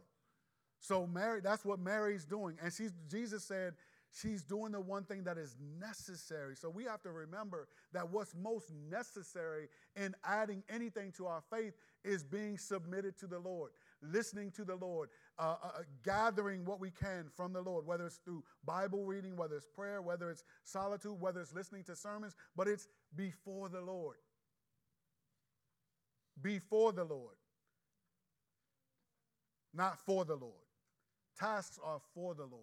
[0.80, 2.56] So Mary, that's what Mary's doing.
[2.62, 3.74] And she's, Jesus said
[4.10, 6.54] she's doing the one thing that is necessary.
[6.56, 11.74] So we have to remember that what's most necessary in adding anything to our faith
[12.04, 13.72] is being submitted to the Lord,
[14.02, 18.06] listening to the Lord, uh, uh, uh gathering what we can from the Lord, whether
[18.06, 22.36] it's through Bible reading, whether it's prayer, whether it's solitude, whether it's listening to sermons,
[22.56, 22.86] but it's
[23.16, 24.16] before the Lord.
[26.40, 27.34] Before the Lord
[29.74, 30.52] not for the Lord.
[31.38, 32.62] Tasks are for the Lord.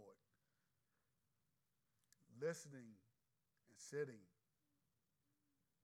[2.41, 2.82] Listening
[3.70, 4.20] and sitting,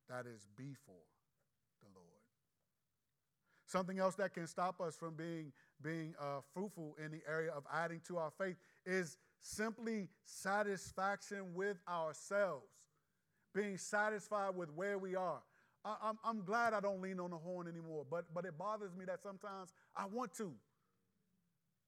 [0.09, 1.07] that is before
[1.82, 2.07] the Lord.
[3.65, 7.63] Something else that can stop us from being, being uh, fruitful in the area of
[7.74, 12.67] adding to our faith is simply satisfaction with ourselves,
[13.55, 15.41] being satisfied with where we are.
[15.86, 18.93] I, I'm, I'm glad I don't lean on the horn anymore, but, but it bothers
[18.93, 20.51] me that sometimes I want to.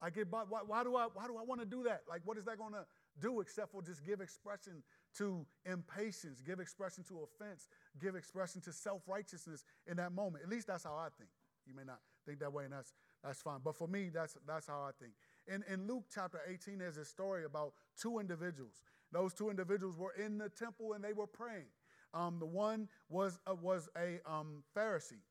[0.04, 2.02] I get, why, why do I, why do I want to do that?
[2.06, 2.84] Like, what is that going to
[3.20, 4.82] do except for just give expression
[5.16, 10.44] to impatience, give expression to offense, give expression to self righteousness in that moment?
[10.44, 11.30] At least that's how I think.
[11.66, 12.92] You may not think that way, and that's,
[13.22, 13.60] that's fine.
[13.64, 15.12] But for me, that's, that's how I think.
[15.46, 18.82] In, in Luke chapter 18, there's a story about two individuals.
[19.10, 21.68] Those two individuals were in the temple and they were praying.
[22.12, 25.22] Um, the one was, uh, was a um, Pharisee.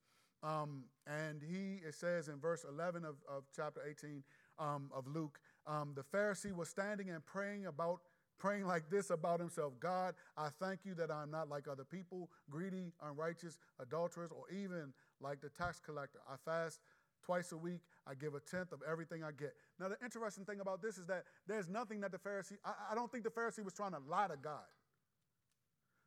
[0.41, 4.23] Um, and he, it says in verse 11 of, of chapter 18
[4.59, 8.01] um, of Luke, um, the Pharisee was standing and praying about,
[8.39, 12.29] praying like this about himself God, I thank you that I'm not like other people,
[12.49, 16.19] greedy, unrighteous, adulterers, or even like the tax collector.
[16.29, 16.79] I fast
[17.23, 17.81] twice a week.
[18.05, 19.53] I give a tenth of everything I get.
[19.79, 22.95] Now, the interesting thing about this is that there's nothing that the Pharisee, I, I
[22.95, 24.65] don't think the Pharisee was trying to lie to God.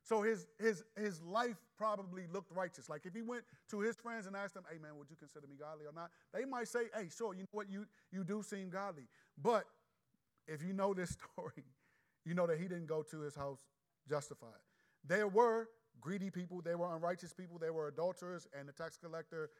[0.06, 2.88] So his, his, his life probably looked righteous.
[2.88, 5.48] Like if he went to his friends and asked them, hey man, would you consider
[5.48, 6.10] me godly or not?
[6.32, 9.08] They might say, hey, sure, you know what, you, you do seem godly.
[9.42, 9.64] But
[10.46, 11.64] if you know this story,
[12.24, 13.66] you know that he didn't go to his house
[14.08, 14.62] justified.
[15.04, 15.68] There were
[16.00, 19.50] greedy people, there were unrighteous people, there were adulterers, and the tax collector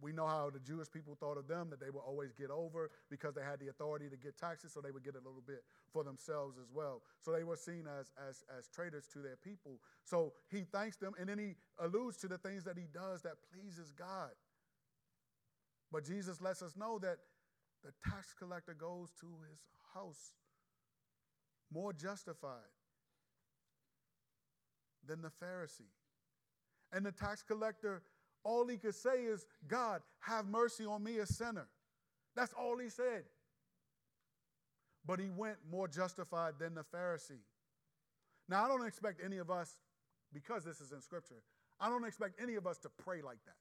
[0.00, 2.90] we know how the Jewish people thought of them, that they would always get over
[3.10, 5.64] because they had the authority to get taxes, so they would get a little bit
[5.92, 7.02] for themselves as well.
[7.22, 9.80] So they were seen as, as, as traitors to their people.
[10.04, 13.34] So he thanks them, and then he alludes to the things that he does that
[13.52, 14.30] pleases God.
[15.90, 17.16] But Jesus lets us know that
[17.84, 19.60] the tax collector goes to his
[19.94, 20.34] house
[21.72, 22.72] more justified
[25.06, 25.92] than the Pharisee.
[26.92, 28.02] And the tax collector
[28.46, 31.66] all he could say is, God, have mercy on me, a sinner.
[32.36, 33.24] That's all he said.
[35.04, 37.42] But he went more justified than the Pharisee.
[38.48, 39.74] Now, I don't expect any of us,
[40.32, 41.42] because this is in Scripture,
[41.80, 43.58] I don't expect any of us to pray like that.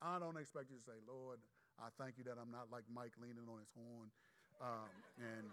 [0.00, 1.38] I don't expect you to say, Lord,
[1.80, 4.10] I thank you that I'm not like Mike leaning on his horn
[4.60, 5.46] um, and,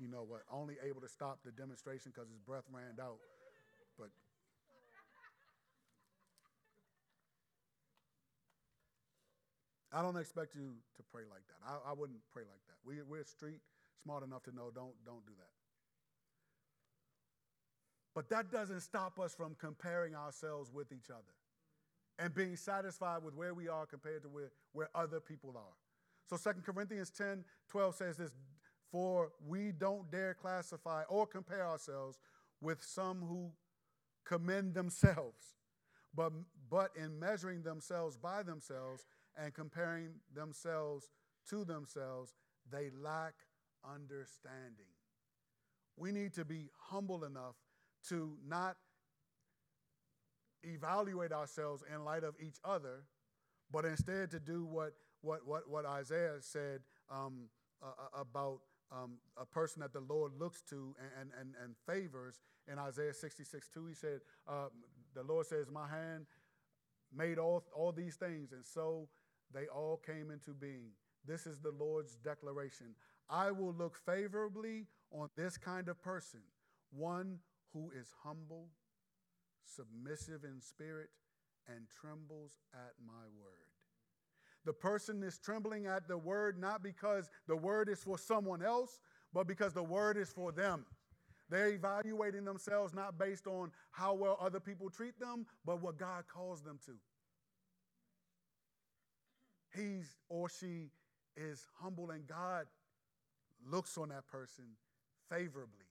[0.00, 3.18] you know what, only able to stop the demonstration because his breath ran out.
[3.98, 4.10] But
[9.94, 11.60] I don't expect you to pray like that.
[11.64, 12.76] I, I wouldn't pray like that.
[12.84, 13.60] We, we're street
[14.02, 15.50] smart enough to know don't, don't do that.
[18.14, 21.22] But that doesn't stop us from comparing ourselves with each other
[22.18, 25.74] and being satisfied with where we are compared to where, where other people are.
[26.28, 28.30] So 2 Corinthians 10 12 says this
[28.90, 32.18] For we don't dare classify or compare ourselves
[32.60, 33.50] with some who
[34.24, 35.56] commend themselves,
[36.14, 36.32] but,
[36.70, 41.10] but in measuring themselves by themselves and comparing themselves
[41.50, 42.34] to themselves,
[42.70, 43.34] they lack
[43.84, 44.86] understanding.
[45.96, 47.56] We need to be humble enough
[48.08, 48.76] to not
[50.62, 53.04] evaluate ourselves in light of each other,
[53.70, 56.80] but instead to do what, what, what, what Isaiah said
[57.10, 57.48] um,
[57.82, 58.60] uh, about
[58.92, 62.40] um, a person that the Lord looks to and, and, and favors.
[62.70, 64.66] In Isaiah 66 2, he said, uh,
[65.14, 66.26] The Lord says, My hand
[67.14, 69.08] made all, all these things, and so
[69.54, 70.90] they all came into being.
[71.26, 72.94] This is the Lord's declaration.
[73.30, 76.40] I will look favorably on this kind of person,
[76.90, 77.38] one
[77.72, 78.68] who is humble,
[79.64, 81.08] submissive in spirit,
[81.66, 83.70] and trembles at my word.
[84.64, 89.00] The person is trembling at the word not because the word is for someone else,
[89.32, 90.84] but because the word is for them.
[91.50, 96.24] They're evaluating themselves not based on how well other people treat them, but what God
[96.26, 96.92] calls them to
[99.74, 100.90] he's or she
[101.36, 102.66] is humble and God
[103.70, 104.64] looks on that person
[105.30, 105.86] favorably.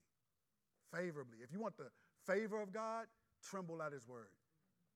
[0.92, 1.38] Favorably.
[1.42, 1.88] If you want the
[2.26, 3.06] favor of God,
[3.42, 4.28] tremble at his word.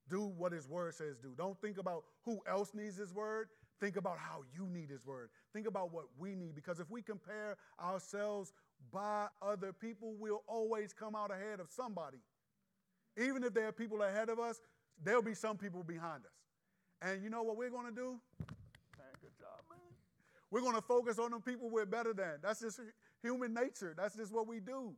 [0.09, 1.34] Do what his word says do.
[1.36, 3.49] Don't think about who else needs his word.
[3.80, 5.28] Think about how you need his word.
[5.53, 8.53] Think about what we need because if we compare ourselves
[8.93, 12.18] by other people, we'll always come out ahead of somebody.
[13.16, 14.61] Even if there are people ahead of us,
[15.03, 16.32] there'll be some people behind us.
[17.03, 18.20] And you know what we're going to do?
[20.51, 22.38] We're going to focus on the people we're better than.
[22.42, 22.80] That's just
[23.22, 23.94] human nature.
[23.96, 24.94] That's just what we do.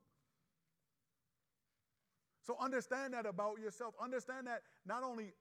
[2.46, 3.94] So understand that about yourself.
[4.02, 5.32] Understand that not only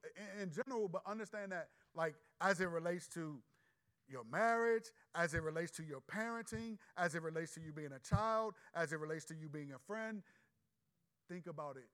[0.42, 3.40] in general, but understand that like as it relates to
[4.08, 4.86] your marriage,
[5.16, 8.92] as it relates to your parenting, as it relates to you being a child, as
[8.92, 10.24] it relates to you being a friend.
[11.30, 11.88] Think about it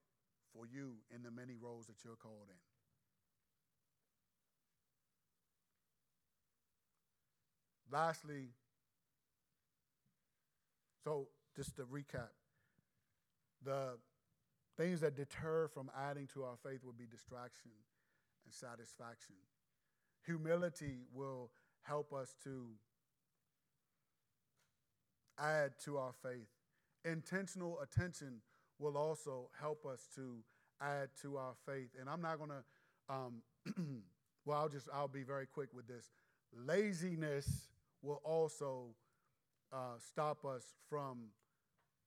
[0.54, 2.65] for you in the many roles that you're called in.
[7.96, 8.48] Lastly,
[11.02, 12.34] so just to recap,
[13.64, 13.96] the
[14.76, 17.70] things that deter from adding to our faith would be distraction
[18.44, 19.36] and satisfaction.
[20.26, 21.50] Humility will
[21.82, 22.66] help us to
[25.38, 26.48] add to our faith.
[27.04, 28.42] Intentional attention
[28.78, 30.38] will also help us to
[30.82, 31.90] add to our faith.
[31.98, 33.42] And I'm not going to, um,
[34.44, 36.10] well, I'll just, I'll be very quick with this.
[36.52, 37.68] Laziness
[38.02, 38.94] will also
[39.72, 41.30] uh, stop us from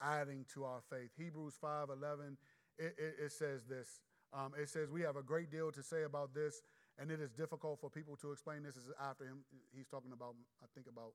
[0.02, 1.12] adding to our faith.
[1.18, 2.38] Hebrews 5 11,
[2.78, 4.02] it, it, it says this.
[4.34, 6.62] Um, it says, We have a great deal to say about this,
[6.98, 8.64] and it is difficult for people to explain.
[8.64, 9.40] This is after him.
[9.76, 11.14] He's talking about, I think, about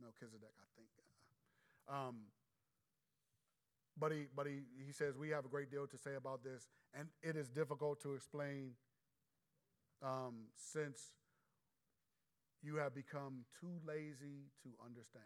[0.00, 0.88] Melchizedek, I think.
[1.88, 2.16] Um,
[3.98, 6.68] but he, but he, he says, We have a great deal to say about this,
[6.94, 8.72] and it is difficult to explain
[10.02, 11.12] um, since
[12.66, 15.24] you have become too lazy to understand.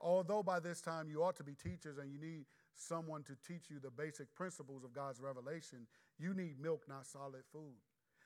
[0.00, 3.68] Although by this time you ought to be teachers and you need someone to teach
[3.68, 5.86] you the basic principles of God's revelation,
[6.18, 7.76] you need milk, not solid food.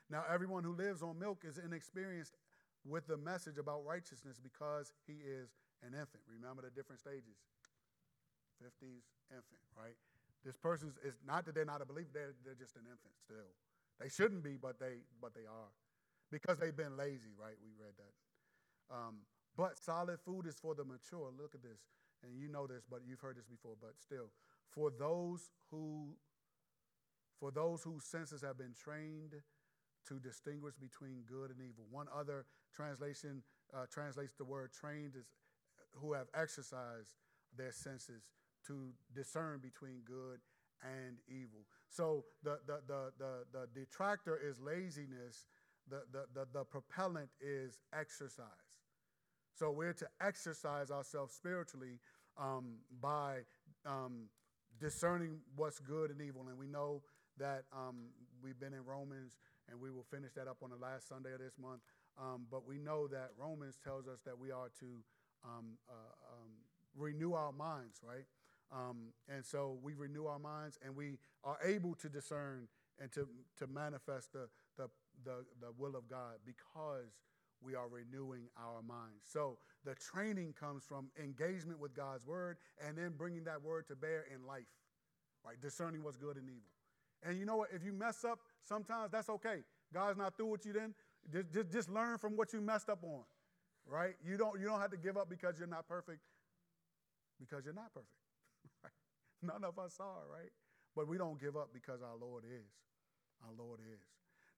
[0.09, 2.36] Now, everyone who lives on milk is inexperienced
[2.84, 5.49] with the message about righteousness because he is
[5.82, 6.22] an infant.
[6.28, 7.40] Remember the different stages
[8.62, 9.97] 50s, infant, right?
[10.45, 13.51] This person is not that they're not a believer, they're, they're just an infant still.
[13.99, 15.70] They shouldn't be, but they but they are.
[16.33, 17.55] Because they've been lazy, right?
[17.62, 18.95] We read that.
[18.95, 19.16] Um,
[19.55, 21.28] but solid food is for the mature.
[21.39, 21.85] Look at this.
[22.24, 24.30] And you know this, but you've heard this before, but still.
[24.70, 26.16] For those who
[27.39, 29.35] for those whose senses have been trained
[30.09, 31.85] to distinguish between good and evil.
[31.91, 33.43] One other translation
[33.74, 35.26] uh, translates the word trained as
[35.95, 37.14] who have exercised
[37.57, 38.22] their senses
[38.66, 40.41] to discern between good
[40.83, 41.66] and evil.
[41.89, 45.47] So the, the, the, the, the detractor is laziness,
[45.89, 48.47] the, the, the, the propellant is exercise.
[49.55, 51.99] So we're to exercise ourselves spiritually
[52.39, 53.41] um, by
[53.85, 54.28] um,
[54.80, 56.47] discerning what's good and evil.
[56.49, 57.03] And we know
[57.39, 57.97] that um,
[58.43, 59.39] we've been in Romans,
[59.70, 61.80] and we will finish that up on the last Sunday of this month.
[62.18, 64.87] Um, but we know that Romans tells us that we are to
[65.45, 65.93] um, uh,
[66.33, 66.51] um,
[66.97, 68.24] renew our minds, right?
[69.28, 72.66] and so we renew our minds, and we are able to discern
[72.99, 73.28] and to,
[73.59, 74.49] to manifest the,
[75.25, 77.12] the, the, will of God because
[77.62, 79.25] we are renewing our minds.
[79.25, 83.97] So the training comes from engagement with God's word and then bringing that word to
[83.97, 84.70] bear in life,
[85.45, 85.61] right?
[85.61, 86.70] Discerning what's good and evil.
[87.25, 87.68] And you know what?
[87.73, 89.62] If you mess up, sometimes that's okay.
[89.95, 90.95] God's not through with you then.
[91.33, 93.23] Just, just, just learn from what you messed up on,
[93.87, 94.14] right?
[94.27, 96.18] You don't, you don't have to give up because you're not perfect,
[97.39, 98.11] because you're not perfect.
[99.43, 100.51] None of us are, right?
[100.97, 102.66] But we don't give up because our Lord is.
[103.45, 104.01] Our Lord is.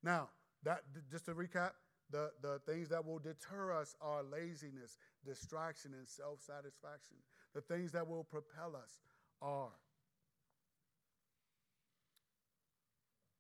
[0.03, 0.29] Now,
[0.65, 1.71] that just to recap,
[2.11, 7.17] the, the things that will deter us are laziness, distraction, and self satisfaction.
[7.55, 9.01] The things that will propel us
[9.41, 9.71] are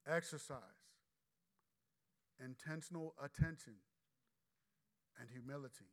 [0.06, 0.58] exercise,
[2.42, 3.74] intentional attention,
[5.20, 5.86] and humility.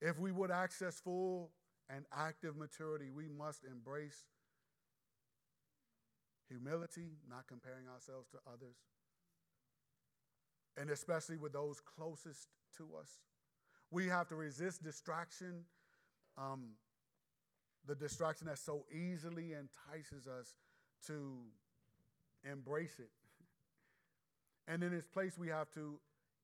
[0.00, 1.50] If we would access full
[1.88, 4.24] and active maturity, we must embrace
[6.50, 8.76] humility, not comparing ourselves to others
[10.80, 12.48] and especially with those closest
[12.78, 13.18] to us.
[13.90, 15.64] We have to resist distraction,
[16.38, 16.70] um,
[17.86, 20.54] the distraction that so easily entices us
[21.06, 21.38] to
[22.50, 23.10] embrace it.
[24.68, 25.98] And in its place, we have to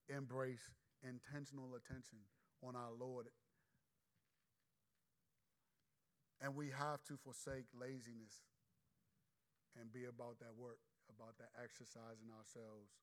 [0.09, 0.73] embrace
[1.05, 2.19] intentional attention
[2.67, 3.27] on our Lord.
[6.41, 8.41] And we have to forsake laziness
[9.77, 10.81] and be about that work,
[11.13, 12.97] about that exercising ourselves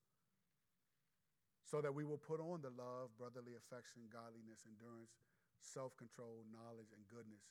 [1.74, 5.17] so that we will put on the love, brotherly affection, godliness, endurance,
[5.57, 7.49] self control, knowledge, and goodness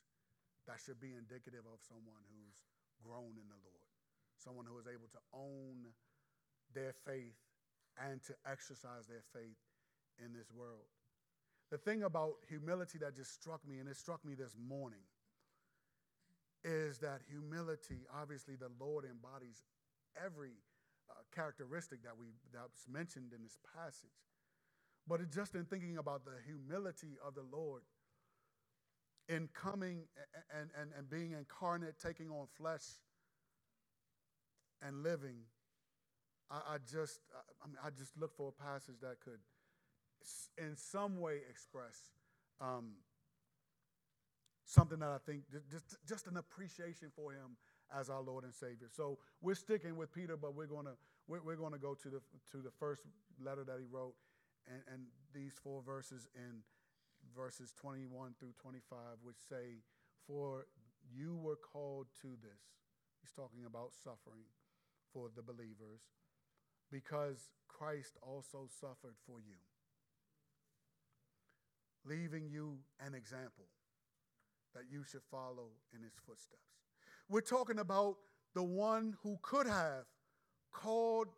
[0.71, 2.63] that should be indicative of someone who's
[3.03, 3.91] grown in the Lord,
[4.39, 5.91] someone who is able to own
[6.71, 7.35] their faith
[7.99, 9.59] and to exercise their faith
[10.23, 10.87] in this world.
[11.75, 15.03] The thing about humility that just struck me, and it struck me this morning,
[16.65, 19.63] is that humility, obviously, the Lord embodies
[20.23, 20.53] every
[21.11, 24.11] uh, characteristic that we that's mentioned in this passage.
[25.09, 27.83] But it's just in thinking about the humility of the Lord
[29.29, 30.03] in coming
[30.57, 32.85] and, and, and being incarnate, taking on flesh
[34.81, 35.39] and living,
[36.51, 37.21] I, I just
[37.63, 39.41] I, mean, I just look for a passage that could
[40.59, 42.11] in some way express
[42.61, 42.93] um,
[44.65, 47.57] something that I think just, just an appreciation for him
[47.95, 48.89] as our Lord and Savior.
[48.91, 50.97] So we're sticking with Peter, but we're going to
[51.29, 52.21] we're, we're to go to the
[52.53, 53.03] to the first
[53.43, 54.15] letter that he wrote,
[54.67, 55.03] and, and
[55.35, 56.63] these four verses in
[57.37, 59.81] verses 21 through 25, which say,
[60.27, 60.67] For
[61.15, 62.63] you were called to this.
[63.21, 64.51] He's talking about suffering
[65.13, 66.03] for the believers
[66.91, 69.57] because Christ also suffered for you,
[72.05, 73.67] leaving you an example
[74.75, 76.61] that you should follow in his footsteps.
[77.29, 78.17] We're talking about
[78.55, 80.05] the one who could have
[80.73, 81.29] called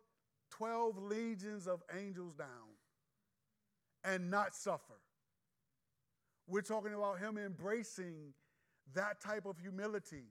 [0.51, 2.47] 12 legions of angels down
[4.03, 4.99] and not suffer.
[6.47, 8.33] We're talking about him embracing
[8.93, 10.25] that type of humility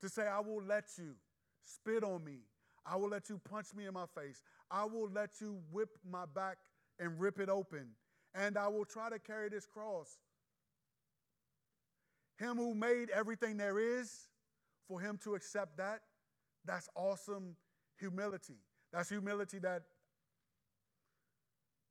[0.00, 1.14] to say, I will let you
[1.62, 2.38] spit on me.
[2.84, 4.42] I will let you punch me in my face.
[4.70, 6.58] I will let you whip my back
[6.98, 7.88] and rip it open.
[8.34, 10.18] And I will try to carry this cross.
[12.38, 14.28] Him who made everything there is,
[14.88, 16.00] for him to accept that,
[16.64, 17.56] that's awesome
[17.98, 18.58] humility.
[18.92, 19.82] That's humility that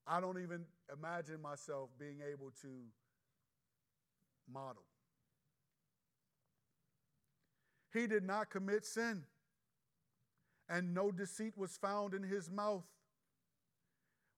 [0.07, 2.67] I don't even imagine myself being able to
[4.51, 4.83] model.
[7.91, 9.23] He did not commit sin,
[10.69, 12.85] and no deceit was found in his mouth.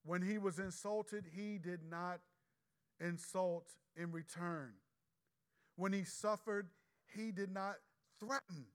[0.05, 2.21] When he was insulted, he did not
[3.01, 4.73] insult in return.
[5.77, 6.67] When he suffered,
[7.15, 7.75] he did not
[8.19, 8.65] threaten.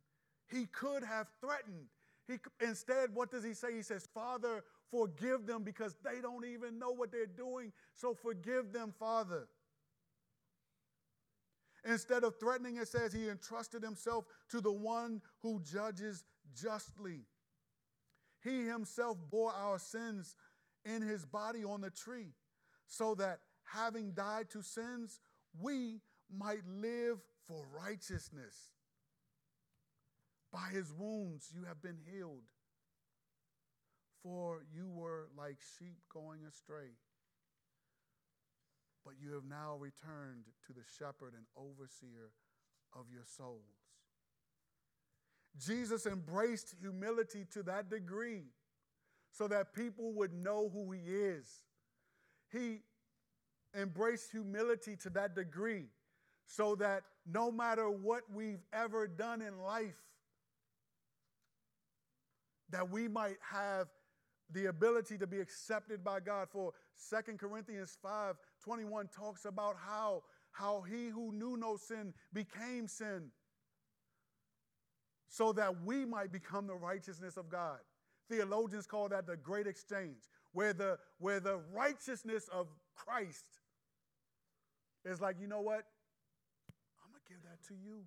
[0.51, 1.87] He could have threatened.
[2.27, 3.75] He, instead, what does he say?
[3.75, 7.73] He says, Father, forgive them because they don't even know what they're doing.
[7.95, 9.49] So forgive them, Father.
[11.85, 16.23] Instead of threatening, it says he entrusted himself to the one who judges
[16.55, 17.23] justly.
[18.45, 20.37] He himself bore our sins
[20.85, 22.35] in his body on the tree,
[22.87, 25.21] so that having died to sins,
[25.61, 26.01] we
[26.37, 28.55] might live for righteousness.
[30.53, 32.45] By his wounds you have been healed,
[34.22, 36.93] for you were like sheep going astray
[39.05, 42.30] but you have now returned to the shepherd and overseer
[42.95, 43.61] of your souls.
[45.59, 48.45] Jesus embraced humility to that degree
[49.30, 51.47] so that people would know who he is.
[52.51, 52.80] He
[53.78, 55.87] embraced humility to that degree
[56.55, 59.97] so that no matter what we've ever done in life,
[62.69, 63.89] that we might have
[64.51, 66.49] the ability to be accepted by God.
[66.51, 66.73] For
[67.09, 73.31] 2 Corinthians 5 21 talks about how, how he who knew no sin became sin
[75.29, 77.79] so that we might become the righteousness of God.
[78.29, 83.47] Theologians call that the great exchange, where the, where the righteousness of Christ
[85.07, 85.85] is like, you know what?
[87.33, 88.05] Give that to you.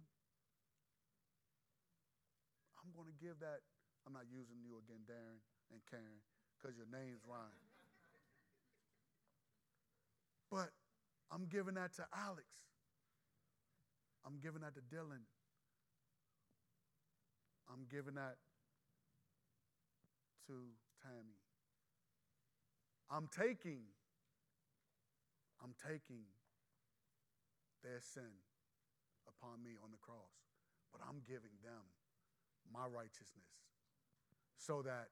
[2.78, 3.66] I'm going to give that.
[4.06, 5.42] I'm not using you again, Darren
[5.74, 6.22] and Karen
[6.54, 7.66] because your names rhyme.
[10.52, 10.70] But
[11.34, 12.46] I'm giving that to Alex.
[14.22, 15.26] I'm giving that to Dylan.
[17.66, 18.38] I'm giving that
[20.46, 20.54] to
[21.02, 21.42] Tammy.
[23.10, 23.90] I'm taking,
[25.64, 26.30] I'm taking
[27.82, 28.45] their sin
[29.36, 30.48] upon me on the cross,
[30.96, 31.84] but I'm giving them
[32.72, 33.52] my righteousness
[34.56, 35.12] so that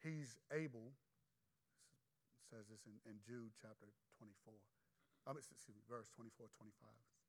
[0.00, 0.94] he's able,
[2.46, 3.90] says this in, in Jude chapter
[4.22, 4.54] 24.
[5.26, 6.72] Um, excuse me, verse 24, 25.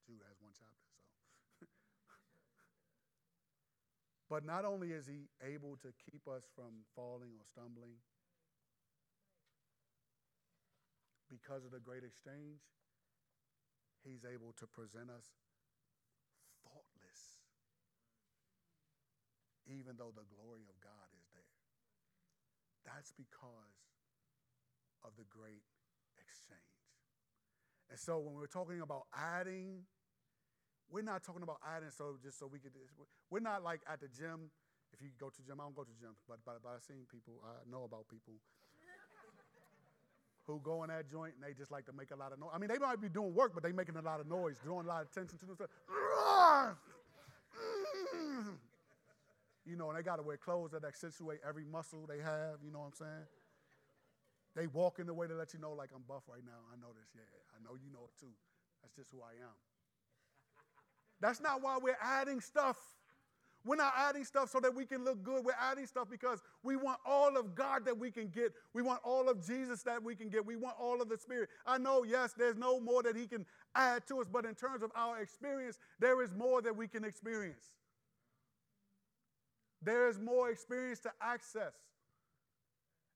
[0.06, 1.66] Jude has one chapter, so.
[4.32, 8.02] but not only is he able to keep us from falling or stumbling,
[11.30, 12.62] because of the great exchange,
[14.06, 15.34] he's able to present us
[19.68, 21.56] even though the glory of God is there.
[22.84, 23.80] that's because
[25.04, 25.64] of the great
[26.20, 26.60] exchange.
[27.92, 29.84] And so when we're talking about adding,
[30.92, 32.72] we're not talking about adding so just so we could,
[33.30, 34.52] we're not like at the gym.
[34.92, 37.10] If you go to gym, I don't go to gym, but, but, but I've seen
[37.10, 38.34] people, I know about people
[40.46, 42.52] who go in that joint and they just like to make a lot of noise.
[42.54, 44.86] I mean, they might be doing work, but they making a lot of noise, drawing
[44.86, 45.72] a lot of attention to themselves.
[49.66, 52.60] You know, and they got to wear clothes that accentuate every muscle they have.
[52.64, 53.28] You know what I'm saying?
[54.56, 56.60] They walk in the way to let you know, like, I'm buff right now.
[56.72, 57.10] I know this.
[57.16, 57.22] Yeah,
[57.56, 58.34] I know you know it too.
[58.82, 59.56] That's just who I am.
[61.22, 62.78] That's not why we're adding stuff.
[63.66, 65.46] We're not adding stuff so that we can look good.
[65.46, 68.52] We're adding stuff because we want all of God that we can get.
[68.74, 70.46] We want all of Jesus that we can get.
[70.46, 71.48] We want all of the Spirit.
[71.66, 74.84] I know, yes, there's no more that He can add to us, but in terms
[74.84, 77.64] of our experience, there is more that we can experience.
[79.84, 81.74] There is more experience to access.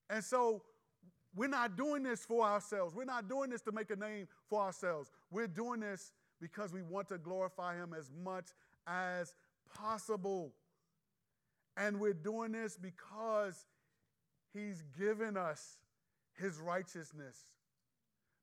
[0.09, 0.63] And so
[1.35, 2.95] we're not doing this for ourselves.
[2.95, 5.11] We're not doing this to make a name for ourselves.
[5.29, 6.11] We're doing this
[6.41, 8.47] because we want to glorify Him as much
[8.87, 9.33] as
[9.75, 10.53] possible.
[11.75, 13.65] And we're doing this because
[14.53, 15.77] He's given us
[16.39, 17.37] His righteousness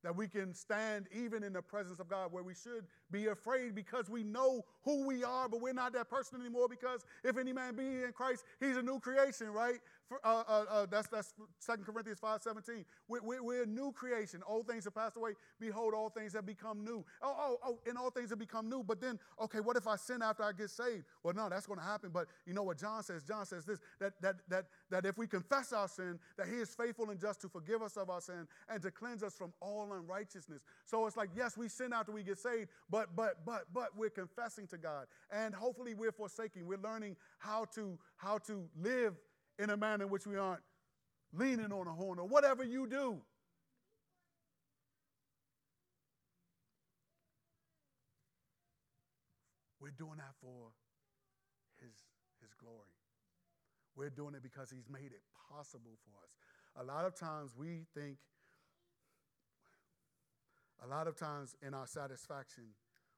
[0.05, 3.74] that we can stand even in the presence of God where we should be afraid
[3.74, 7.52] because we know who we are, but we're not that person anymore because if any
[7.52, 9.78] man be in Christ, he's a new creation, right?
[10.08, 12.84] For, uh, uh, uh, that's that's Second Corinthians five seventeen.
[13.08, 14.42] We're, we're, we're, a new creation.
[14.46, 15.32] Old things have passed away.
[15.58, 17.04] Behold, all things have become new.
[17.22, 18.82] Oh, oh, oh, and all things have become new.
[18.82, 21.04] But then, okay, what if I sin after I get saved?
[21.22, 22.10] Well, no, that's going to happen.
[22.12, 23.22] But you know what John says?
[23.22, 26.74] John says this that, that, that, that if we confess our sin, that he is
[26.74, 29.90] faithful and just to forgive us of our sin and to cleanse us from all
[29.90, 30.62] unrighteousness.
[30.84, 33.88] So it's like, yes, we sin after we get saved, but but but but but
[33.96, 35.07] we're confessing to God.
[35.32, 36.66] And hopefully we're forsaking.
[36.66, 39.14] We're learning how to how to live
[39.59, 40.62] in a manner in which we aren't
[41.32, 43.20] leaning on a horn or whatever you do.
[49.80, 50.72] We're doing that for
[51.78, 51.92] his,
[52.40, 52.96] his glory.
[53.94, 55.20] We're doing it because he's made it
[55.52, 56.36] possible for us.
[56.80, 58.16] A lot of times we think,
[60.82, 62.64] a lot of times in our satisfaction,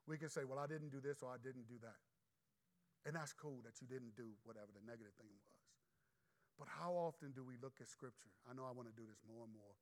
[0.07, 1.99] we can say, Well, I didn't do this or I didn't do that.
[3.07, 5.55] And that's cool that you didn't do whatever the negative thing was.
[6.59, 8.33] But how often do we look at Scripture?
[8.49, 9.77] I know I want to do this more and more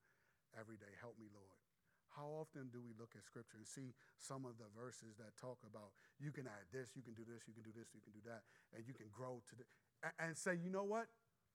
[0.59, 0.91] every day.
[1.01, 1.57] Help me, Lord.
[2.13, 5.59] How often do we look at Scripture and see some of the verses that talk
[5.67, 8.13] about you can add this, you can do this, you can do this, you can
[8.13, 8.43] do that,
[8.75, 9.65] and you can grow to the,
[10.23, 11.07] and say, you know what?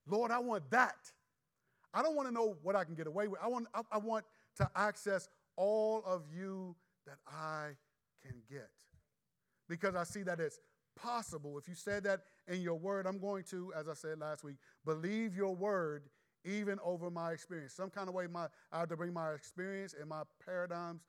[0.08, 1.00] Lord, I want that.
[1.94, 3.40] I don't want to know what I can get away with.
[3.42, 4.26] I want, I, I want
[4.58, 7.78] to access all of you that I
[8.26, 8.70] can get.
[9.68, 10.60] Because I see that it's
[10.96, 11.58] possible.
[11.58, 14.58] If you said that in your word, I'm going to, as I said last week,
[14.86, 16.04] believe your word
[16.46, 17.74] even over my experience.
[17.74, 21.02] Some kind of way my, I have to bring my experience and my paradigms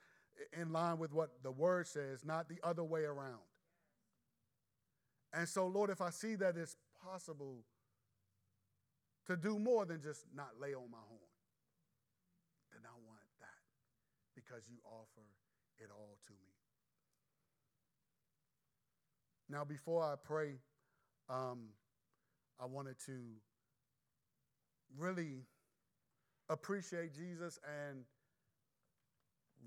[0.58, 3.40] in line with what the word says, not the other way around.
[5.32, 7.64] And so, Lord, if I see that it's possible
[9.26, 11.30] to do more than just not lay on my horn,
[12.72, 13.62] then I want that
[14.34, 15.26] because you offer
[15.78, 16.59] it all to me.
[19.50, 20.60] Now, before I pray,
[21.28, 21.70] um,
[22.60, 23.18] I wanted to
[24.96, 25.42] really
[26.48, 28.04] appreciate Jesus and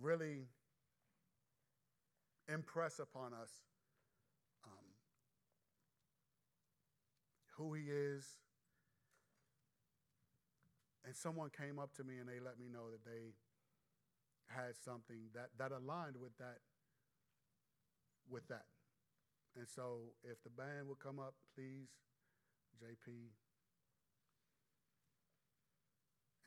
[0.02, 0.48] really
[2.48, 3.52] impress upon us
[4.66, 4.86] um,
[7.58, 8.26] who he is.
[11.06, 13.34] And someone came up to me and they let me know that they
[14.48, 16.60] had something that, that aligned with that
[18.30, 18.64] with that.
[19.56, 21.90] And so, if the band would come up, please,
[22.82, 23.30] JP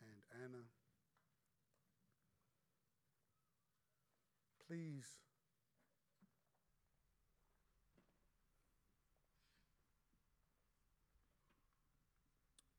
[0.02, 0.64] and Anna.
[4.66, 5.06] Please.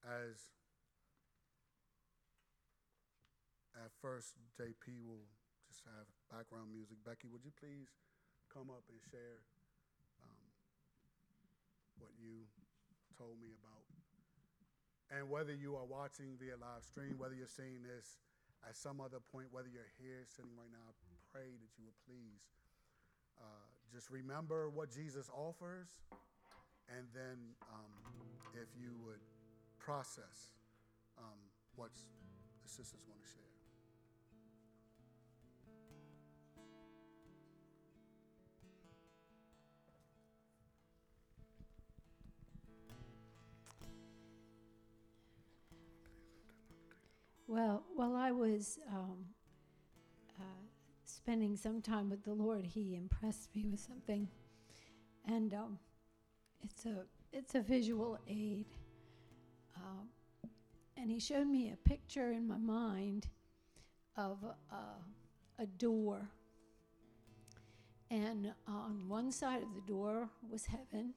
[0.03, 0.51] As
[3.75, 5.27] at first, JP will
[5.67, 6.97] just have background music.
[7.05, 7.87] Becky, would you please
[8.51, 9.43] come up and share?
[11.99, 12.45] What you
[13.17, 13.83] told me about.
[15.09, 18.19] And whether you are watching via live stream, whether you're seeing this
[18.67, 20.91] at some other point, whether you're here sitting right now,
[21.31, 22.43] pray that you would please
[23.39, 25.87] uh, just remember what Jesus offers,
[26.89, 27.93] and then um,
[28.53, 29.21] if you would
[29.79, 30.51] process
[31.17, 31.39] um,
[31.75, 31.91] what
[32.63, 33.46] the sister's going to share.
[47.57, 49.25] Well, while I was um,
[50.39, 50.43] uh,
[51.05, 54.27] spending some time with the Lord, He impressed me with something,
[55.25, 55.79] and um,
[56.63, 58.67] it's a it's a visual aid.
[59.75, 60.05] Uh,
[60.97, 63.25] and He showed me a picture in my mind
[64.15, 64.37] of
[65.57, 66.29] a door,
[68.11, 71.15] and on one side of the door was heaven,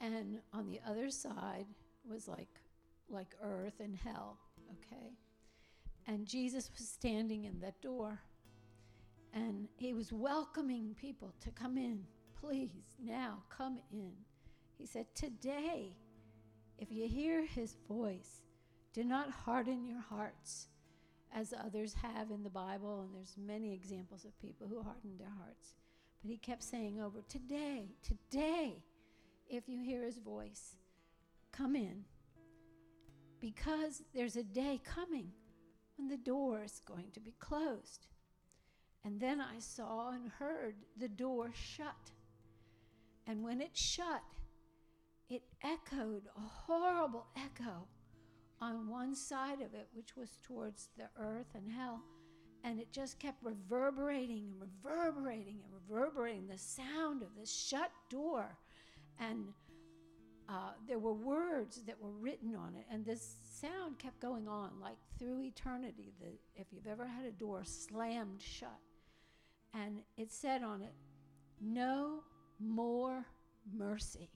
[0.00, 1.64] and on the other side
[2.06, 2.60] was like
[3.08, 4.36] like earth and hell
[4.70, 5.12] okay?
[6.10, 8.20] And Jesus was standing in that door
[9.32, 12.04] and he was welcoming people to come in.
[12.40, 14.10] Please, now come in.
[14.76, 15.94] He said, Today,
[16.78, 18.42] if you hear his voice,
[18.92, 20.66] do not harden your hearts
[21.32, 25.32] as others have in the Bible, and there's many examples of people who hardened their
[25.38, 25.74] hearts.
[26.22, 28.82] But he kept saying over, Today, today,
[29.48, 30.74] if you hear his voice,
[31.52, 32.04] come in
[33.40, 35.30] because there's a day coming
[36.00, 38.06] when the door is going to be closed.
[39.04, 42.12] And then I saw and heard the door shut.
[43.26, 44.22] And when it shut,
[45.28, 47.86] it echoed a horrible echo
[48.60, 52.00] on one side of it, which was towards the earth and hell.
[52.64, 58.56] And it just kept reverberating and reverberating and reverberating the sound of the shut door.
[59.18, 59.48] And
[60.50, 62.84] uh, there were words that were written on it.
[62.90, 66.12] And this sound kept going on like through eternity.
[66.20, 68.80] The, if you've ever had a door slammed shut.
[69.72, 70.94] And it said on it,
[71.60, 72.24] No
[72.58, 73.24] more
[73.72, 74.30] mercy.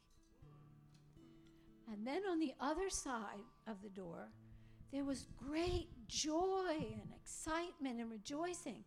[1.92, 4.28] And then on the other side of the door,
[4.92, 8.84] there was great joy and excitement and rejoicing.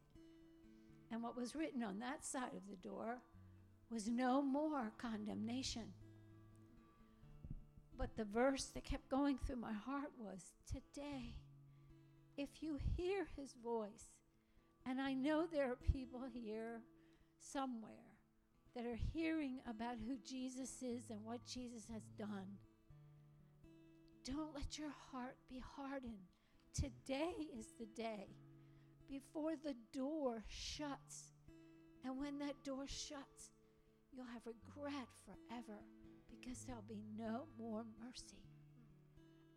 [1.12, 3.18] And what was written on that side of the door
[3.92, 5.84] was no more condemnation.
[7.98, 11.34] But the verse that kept going through my heart was today,
[12.38, 14.12] if you hear his voice,
[14.86, 16.82] and I know there are people here
[17.40, 17.92] somewhere
[18.76, 22.58] that are hearing about who Jesus is and what Jesus has done
[24.28, 26.28] don't let your heart be hardened.
[26.74, 28.28] Today is the day
[29.10, 31.32] before the door shuts.
[32.04, 33.52] And when that door shuts,
[34.12, 35.80] you'll have regret forever
[36.48, 38.40] because there'll be no more mercy.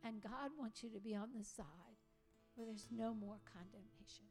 [0.05, 1.65] And God wants you to be on the side
[2.57, 4.25] where there's no more condemnation.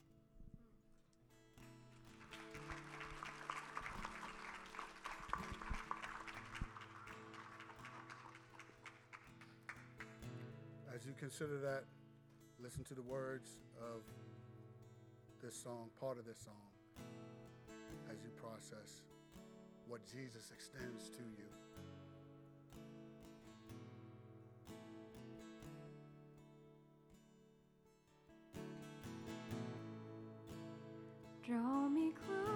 [10.94, 11.84] As you consider that,
[12.62, 14.02] listen to the words of
[15.42, 16.54] this song, part of this song,
[18.12, 19.04] as you process
[19.88, 21.69] what Jesus extends to you.
[31.50, 32.49] Draw me close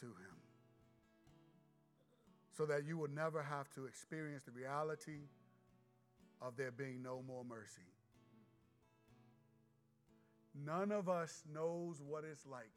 [0.00, 0.38] to him
[2.56, 5.28] so that you will never have to experience the reality
[6.42, 7.86] of there being no more mercy.
[10.66, 12.72] None of us knows what it's like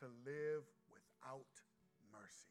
[0.00, 1.44] to live without
[2.10, 2.48] mercy.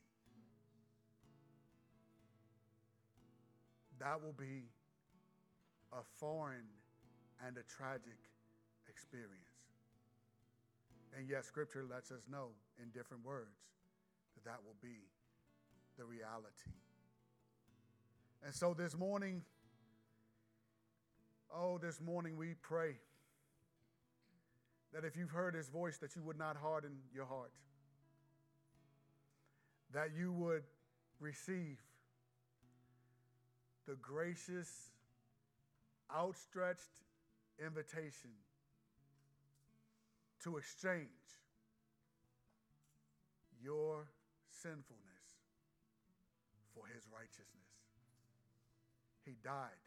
[3.99, 4.69] That will be
[5.91, 6.69] a foreign
[7.45, 8.19] and a tragic
[8.87, 9.46] experience.
[11.17, 12.49] And yet, Scripture lets us know
[12.79, 13.57] in different words
[14.35, 14.99] that that will be
[15.97, 16.71] the reality.
[18.45, 19.41] And so this morning,
[21.51, 22.97] oh, this morning we pray
[24.93, 27.51] that if you've heard his voice, that you would not harden your heart,
[29.91, 30.63] that you would
[31.19, 31.79] receive
[33.87, 34.91] the gracious,
[36.15, 36.91] outstretched
[37.65, 38.29] invitation
[40.47, 41.27] to exchange
[43.59, 44.07] your
[44.47, 45.27] sinfulness
[46.71, 47.67] for his righteousness.
[49.27, 49.83] He died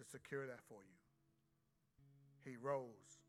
[0.00, 0.96] to secure that for you.
[2.48, 3.20] He rose,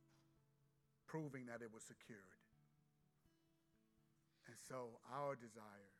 [1.11, 2.39] proving that it was secured.
[4.47, 5.91] And so, our desire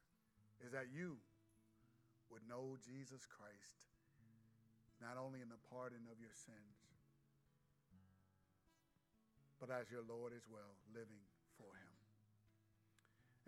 [0.64, 1.20] is that you
[2.32, 3.76] would know Jesus Christ,
[5.04, 6.85] not only in the pardon of your sins,
[9.66, 11.26] but as your Lord as well, living
[11.58, 11.94] for Him.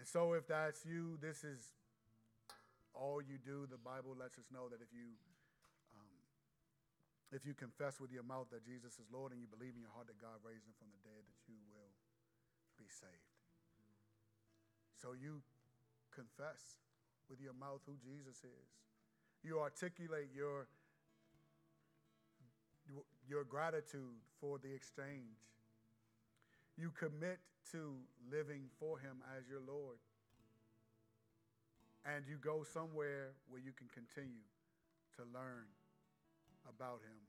[0.01, 1.61] And so, if that's you, this is
[2.97, 3.69] all you do.
[3.69, 5.13] The Bible lets us know that if you
[5.93, 6.17] um,
[7.29, 9.93] if you confess with your mouth that Jesus is Lord and you believe in your
[9.93, 11.93] heart that God raised him from the dead, that you will
[12.81, 13.37] be saved.
[14.97, 15.45] So you
[16.09, 16.81] confess
[17.29, 18.69] with your mouth who Jesus is.
[19.45, 20.65] You articulate your,
[23.29, 25.37] your gratitude for the exchange.
[26.77, 27.39] You commit
[27.71, 27.97] to
[28.31, 29.97] living for him as your Lord.
[32.05, 34.45] And you go somewhere where you can continue
[35.17, 35.67] to learn
[36.69, 37.19] about him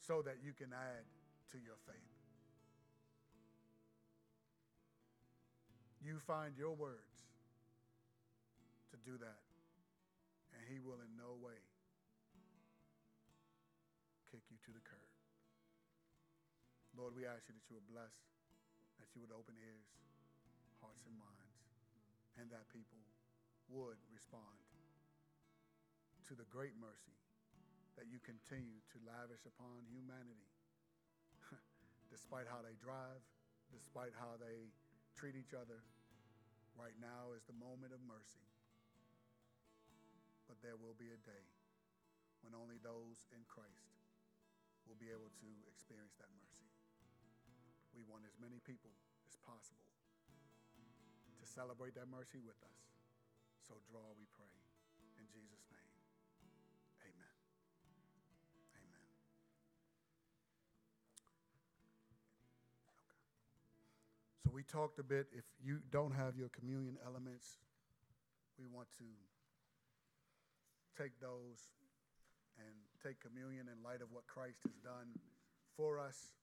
[0.00, 1.06] so that you can add
[1.52, 2.12] to your faith.
[6.04, 7.30] You find your words
[8.90, 9.40] to do that,
[10.52, 11.56] and he will in no way
[17.02, 18.14] Lord, we ask you that you would bless,
[19.02, 19.90] that you would open ears,
[20.78, 21.58] hearts, and minds,
[22.38, 23.02] and that people
[23.74, 24.54] would respond
[26.30, 27.18] to the great mercy
[27.98, 30.46] that you continue to lavish upon humanity,
[32.14, 33.18] despite how they drive,
[33.74, 34.70] despite how they
[35.18, 35.82] treat each other.
[36.78, 38.46] Right now is the moment of mercy.
[40.46, 41.50] But there will be a day
[42.46, 43.90] when only those in Christ
[44.86, 46.61] will be able to experience that mercy.
[48.02, 48.90] We want as many people
[49.30, 49.86] as possible
[51.38, 52.82] to celebrate that mercy with us.
[53.62, 54.50] So draw, we pray.
[55.22, 55.94] In Jesus' name,
[57.06, 57.30] amen.
[58.74, 59.06] Amen.
[62.90, 63.22] Okay.
[64.42, 65.30] So we talked a bit.
[65.30, 67.62] If you don't have your communion elements,
[68.58, 69.06] we want to
[70.98, 71.70] take those
[72.58, 75.14] and take communion in light of what Christ has done
[75.78, 76.34] for us.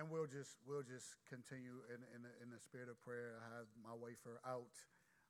[0.00, 3.36] And we'll just we'll just continue in, in, the, in the spirit of prayer.
[3.36, 4.72] I have my wafer out.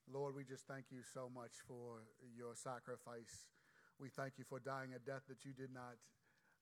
[0.07, 3.51] Lord, we just thank you so much for your sacrifice.
[3.99, 5.99] We thank you for dying a death that you did not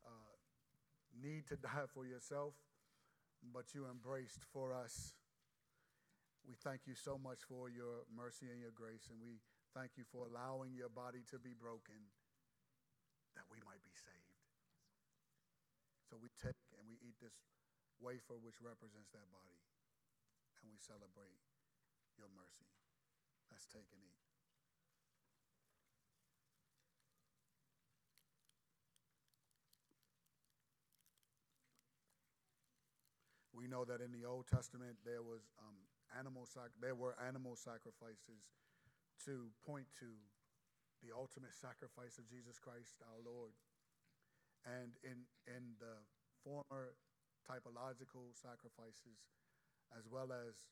[0.01, 0.33] uh,
[1.13, 2.57] need to die for yourself,
[3.53, 5.13] but you embraced for us.
[6.49, 9.45] We thank you so much for your mercy and your grace, and we
[9.77, 12.09] thank you for allowing your body to be broken
[13.37, 14.41] that we might be saved.
[16.09, 17.37] So we take and we eat this
[18.01, 19.59] wafer which represents that body.
[20.59, 21.39] And we celebrate
[22.19, 22.67] your mercy.
[23.51, 24.19] Let's take and eat.
[33.59, 35.75] We know that in the Old Testament there was um,
[36.15, 38.55] animal sac- there were animal sacrifices
[39.27, 40.07] to point to
[41.03, 43.55] the ultimate sacrifice of Jesus Christ, our Lord.
[44.63, 45.99] And in in the
[46.47, 46.95] former
[47.49, 49.33] typological sacrifices,
[49.97, 50.69] as well as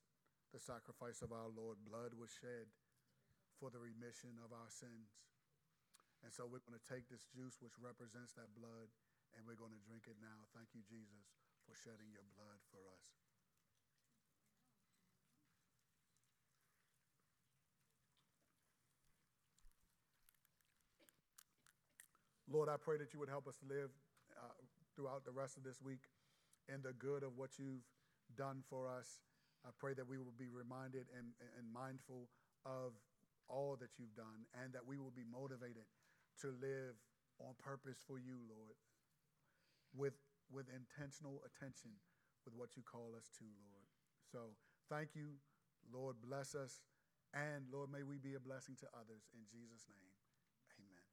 [0.52, 1.80] the sacrifice of our Lord.
[1.88, 2.68] Blood was shed
[3.56, 5.16] for the remission of our sins.
[6.20, 8.92] And so we're going to take this juice, which represents that blood,
[9.32, 10.44] and we're going to drink it now.
[10.52, 11.32] Thank you, Jesus,
[11.64, 13.16] for shedding your blood for us.
[22.46, 23.90] Lord, I pray that you would help us live
[24.38, 24.54] uh,
[24.94, 26.06] throughout the rest of this week
[26.72, 27.86] in the good of what you've
[28.36, 29.20] done for us.
[29.66, 32.28] I pray that we will be reminded and, and mindful
[32.64, 32.94] of
[33.48, 35.86] all that you've done and that we will be motivated
[36.42, 36.98] to live
[37.38, 38.78] on purpose for you, Lord,
[39.94, 40.18] with,
[40.50, 41.90] with intentional attention
[42.44, 43.86] with what you call us to, Lord.
[44.30, 44.54] So
[44.88, 45.38] thank you.
[45.90, 46.82] Lord, bless us.
[47.34, 50.14] And Lord, may we be a blessing to others in Jesus' name.
[50.78, 51.04] Amen.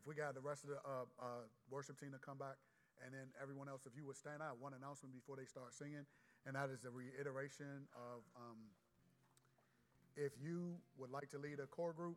[0.00, 2.56] If we got the rest of the uh, uh, worship team to come back,
[3.04, 6.06] and then everyone else, if you would stand out, one announcement before they start singing,
[6.46, 8.58] and that is a reiteration of um,
[10.16, 12.16] if you would like to lead a core group,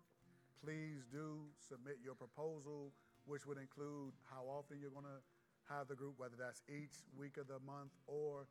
[0.64, 2.94] please do submit your proposal,
[3.26, 5.22] which would include how often you're going to
[5.70, 8.48] have the group, whether that's each week of the month or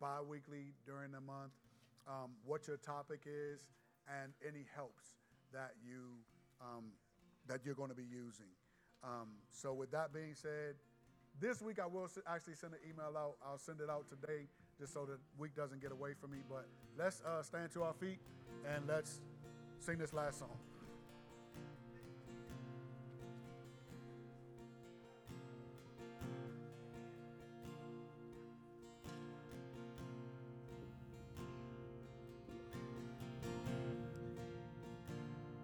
[0.00, 1.52] bi weekly during the month,
[2.06, 3.60] um, what your topic is,
[4.06, 5.18] and any helps
[5.52, 6.22] that, you,
[6.60, 6.92] um,
[7.48, 8.50] that you're going to be using.
[9.02, 10.76] Um, so, with that being said,
[11.40, 13.36] this week I will actually send an email out.
[13.44, 14.46] I'll send it out today
[14.78, 16.38] just so the week doesn't get away from me.
[16.48, 16.66] But
[16.98, 18.18] let's uh, stand to our feet
[18.74, 19.20] and let's
[19.80, 20.56] sing this last song.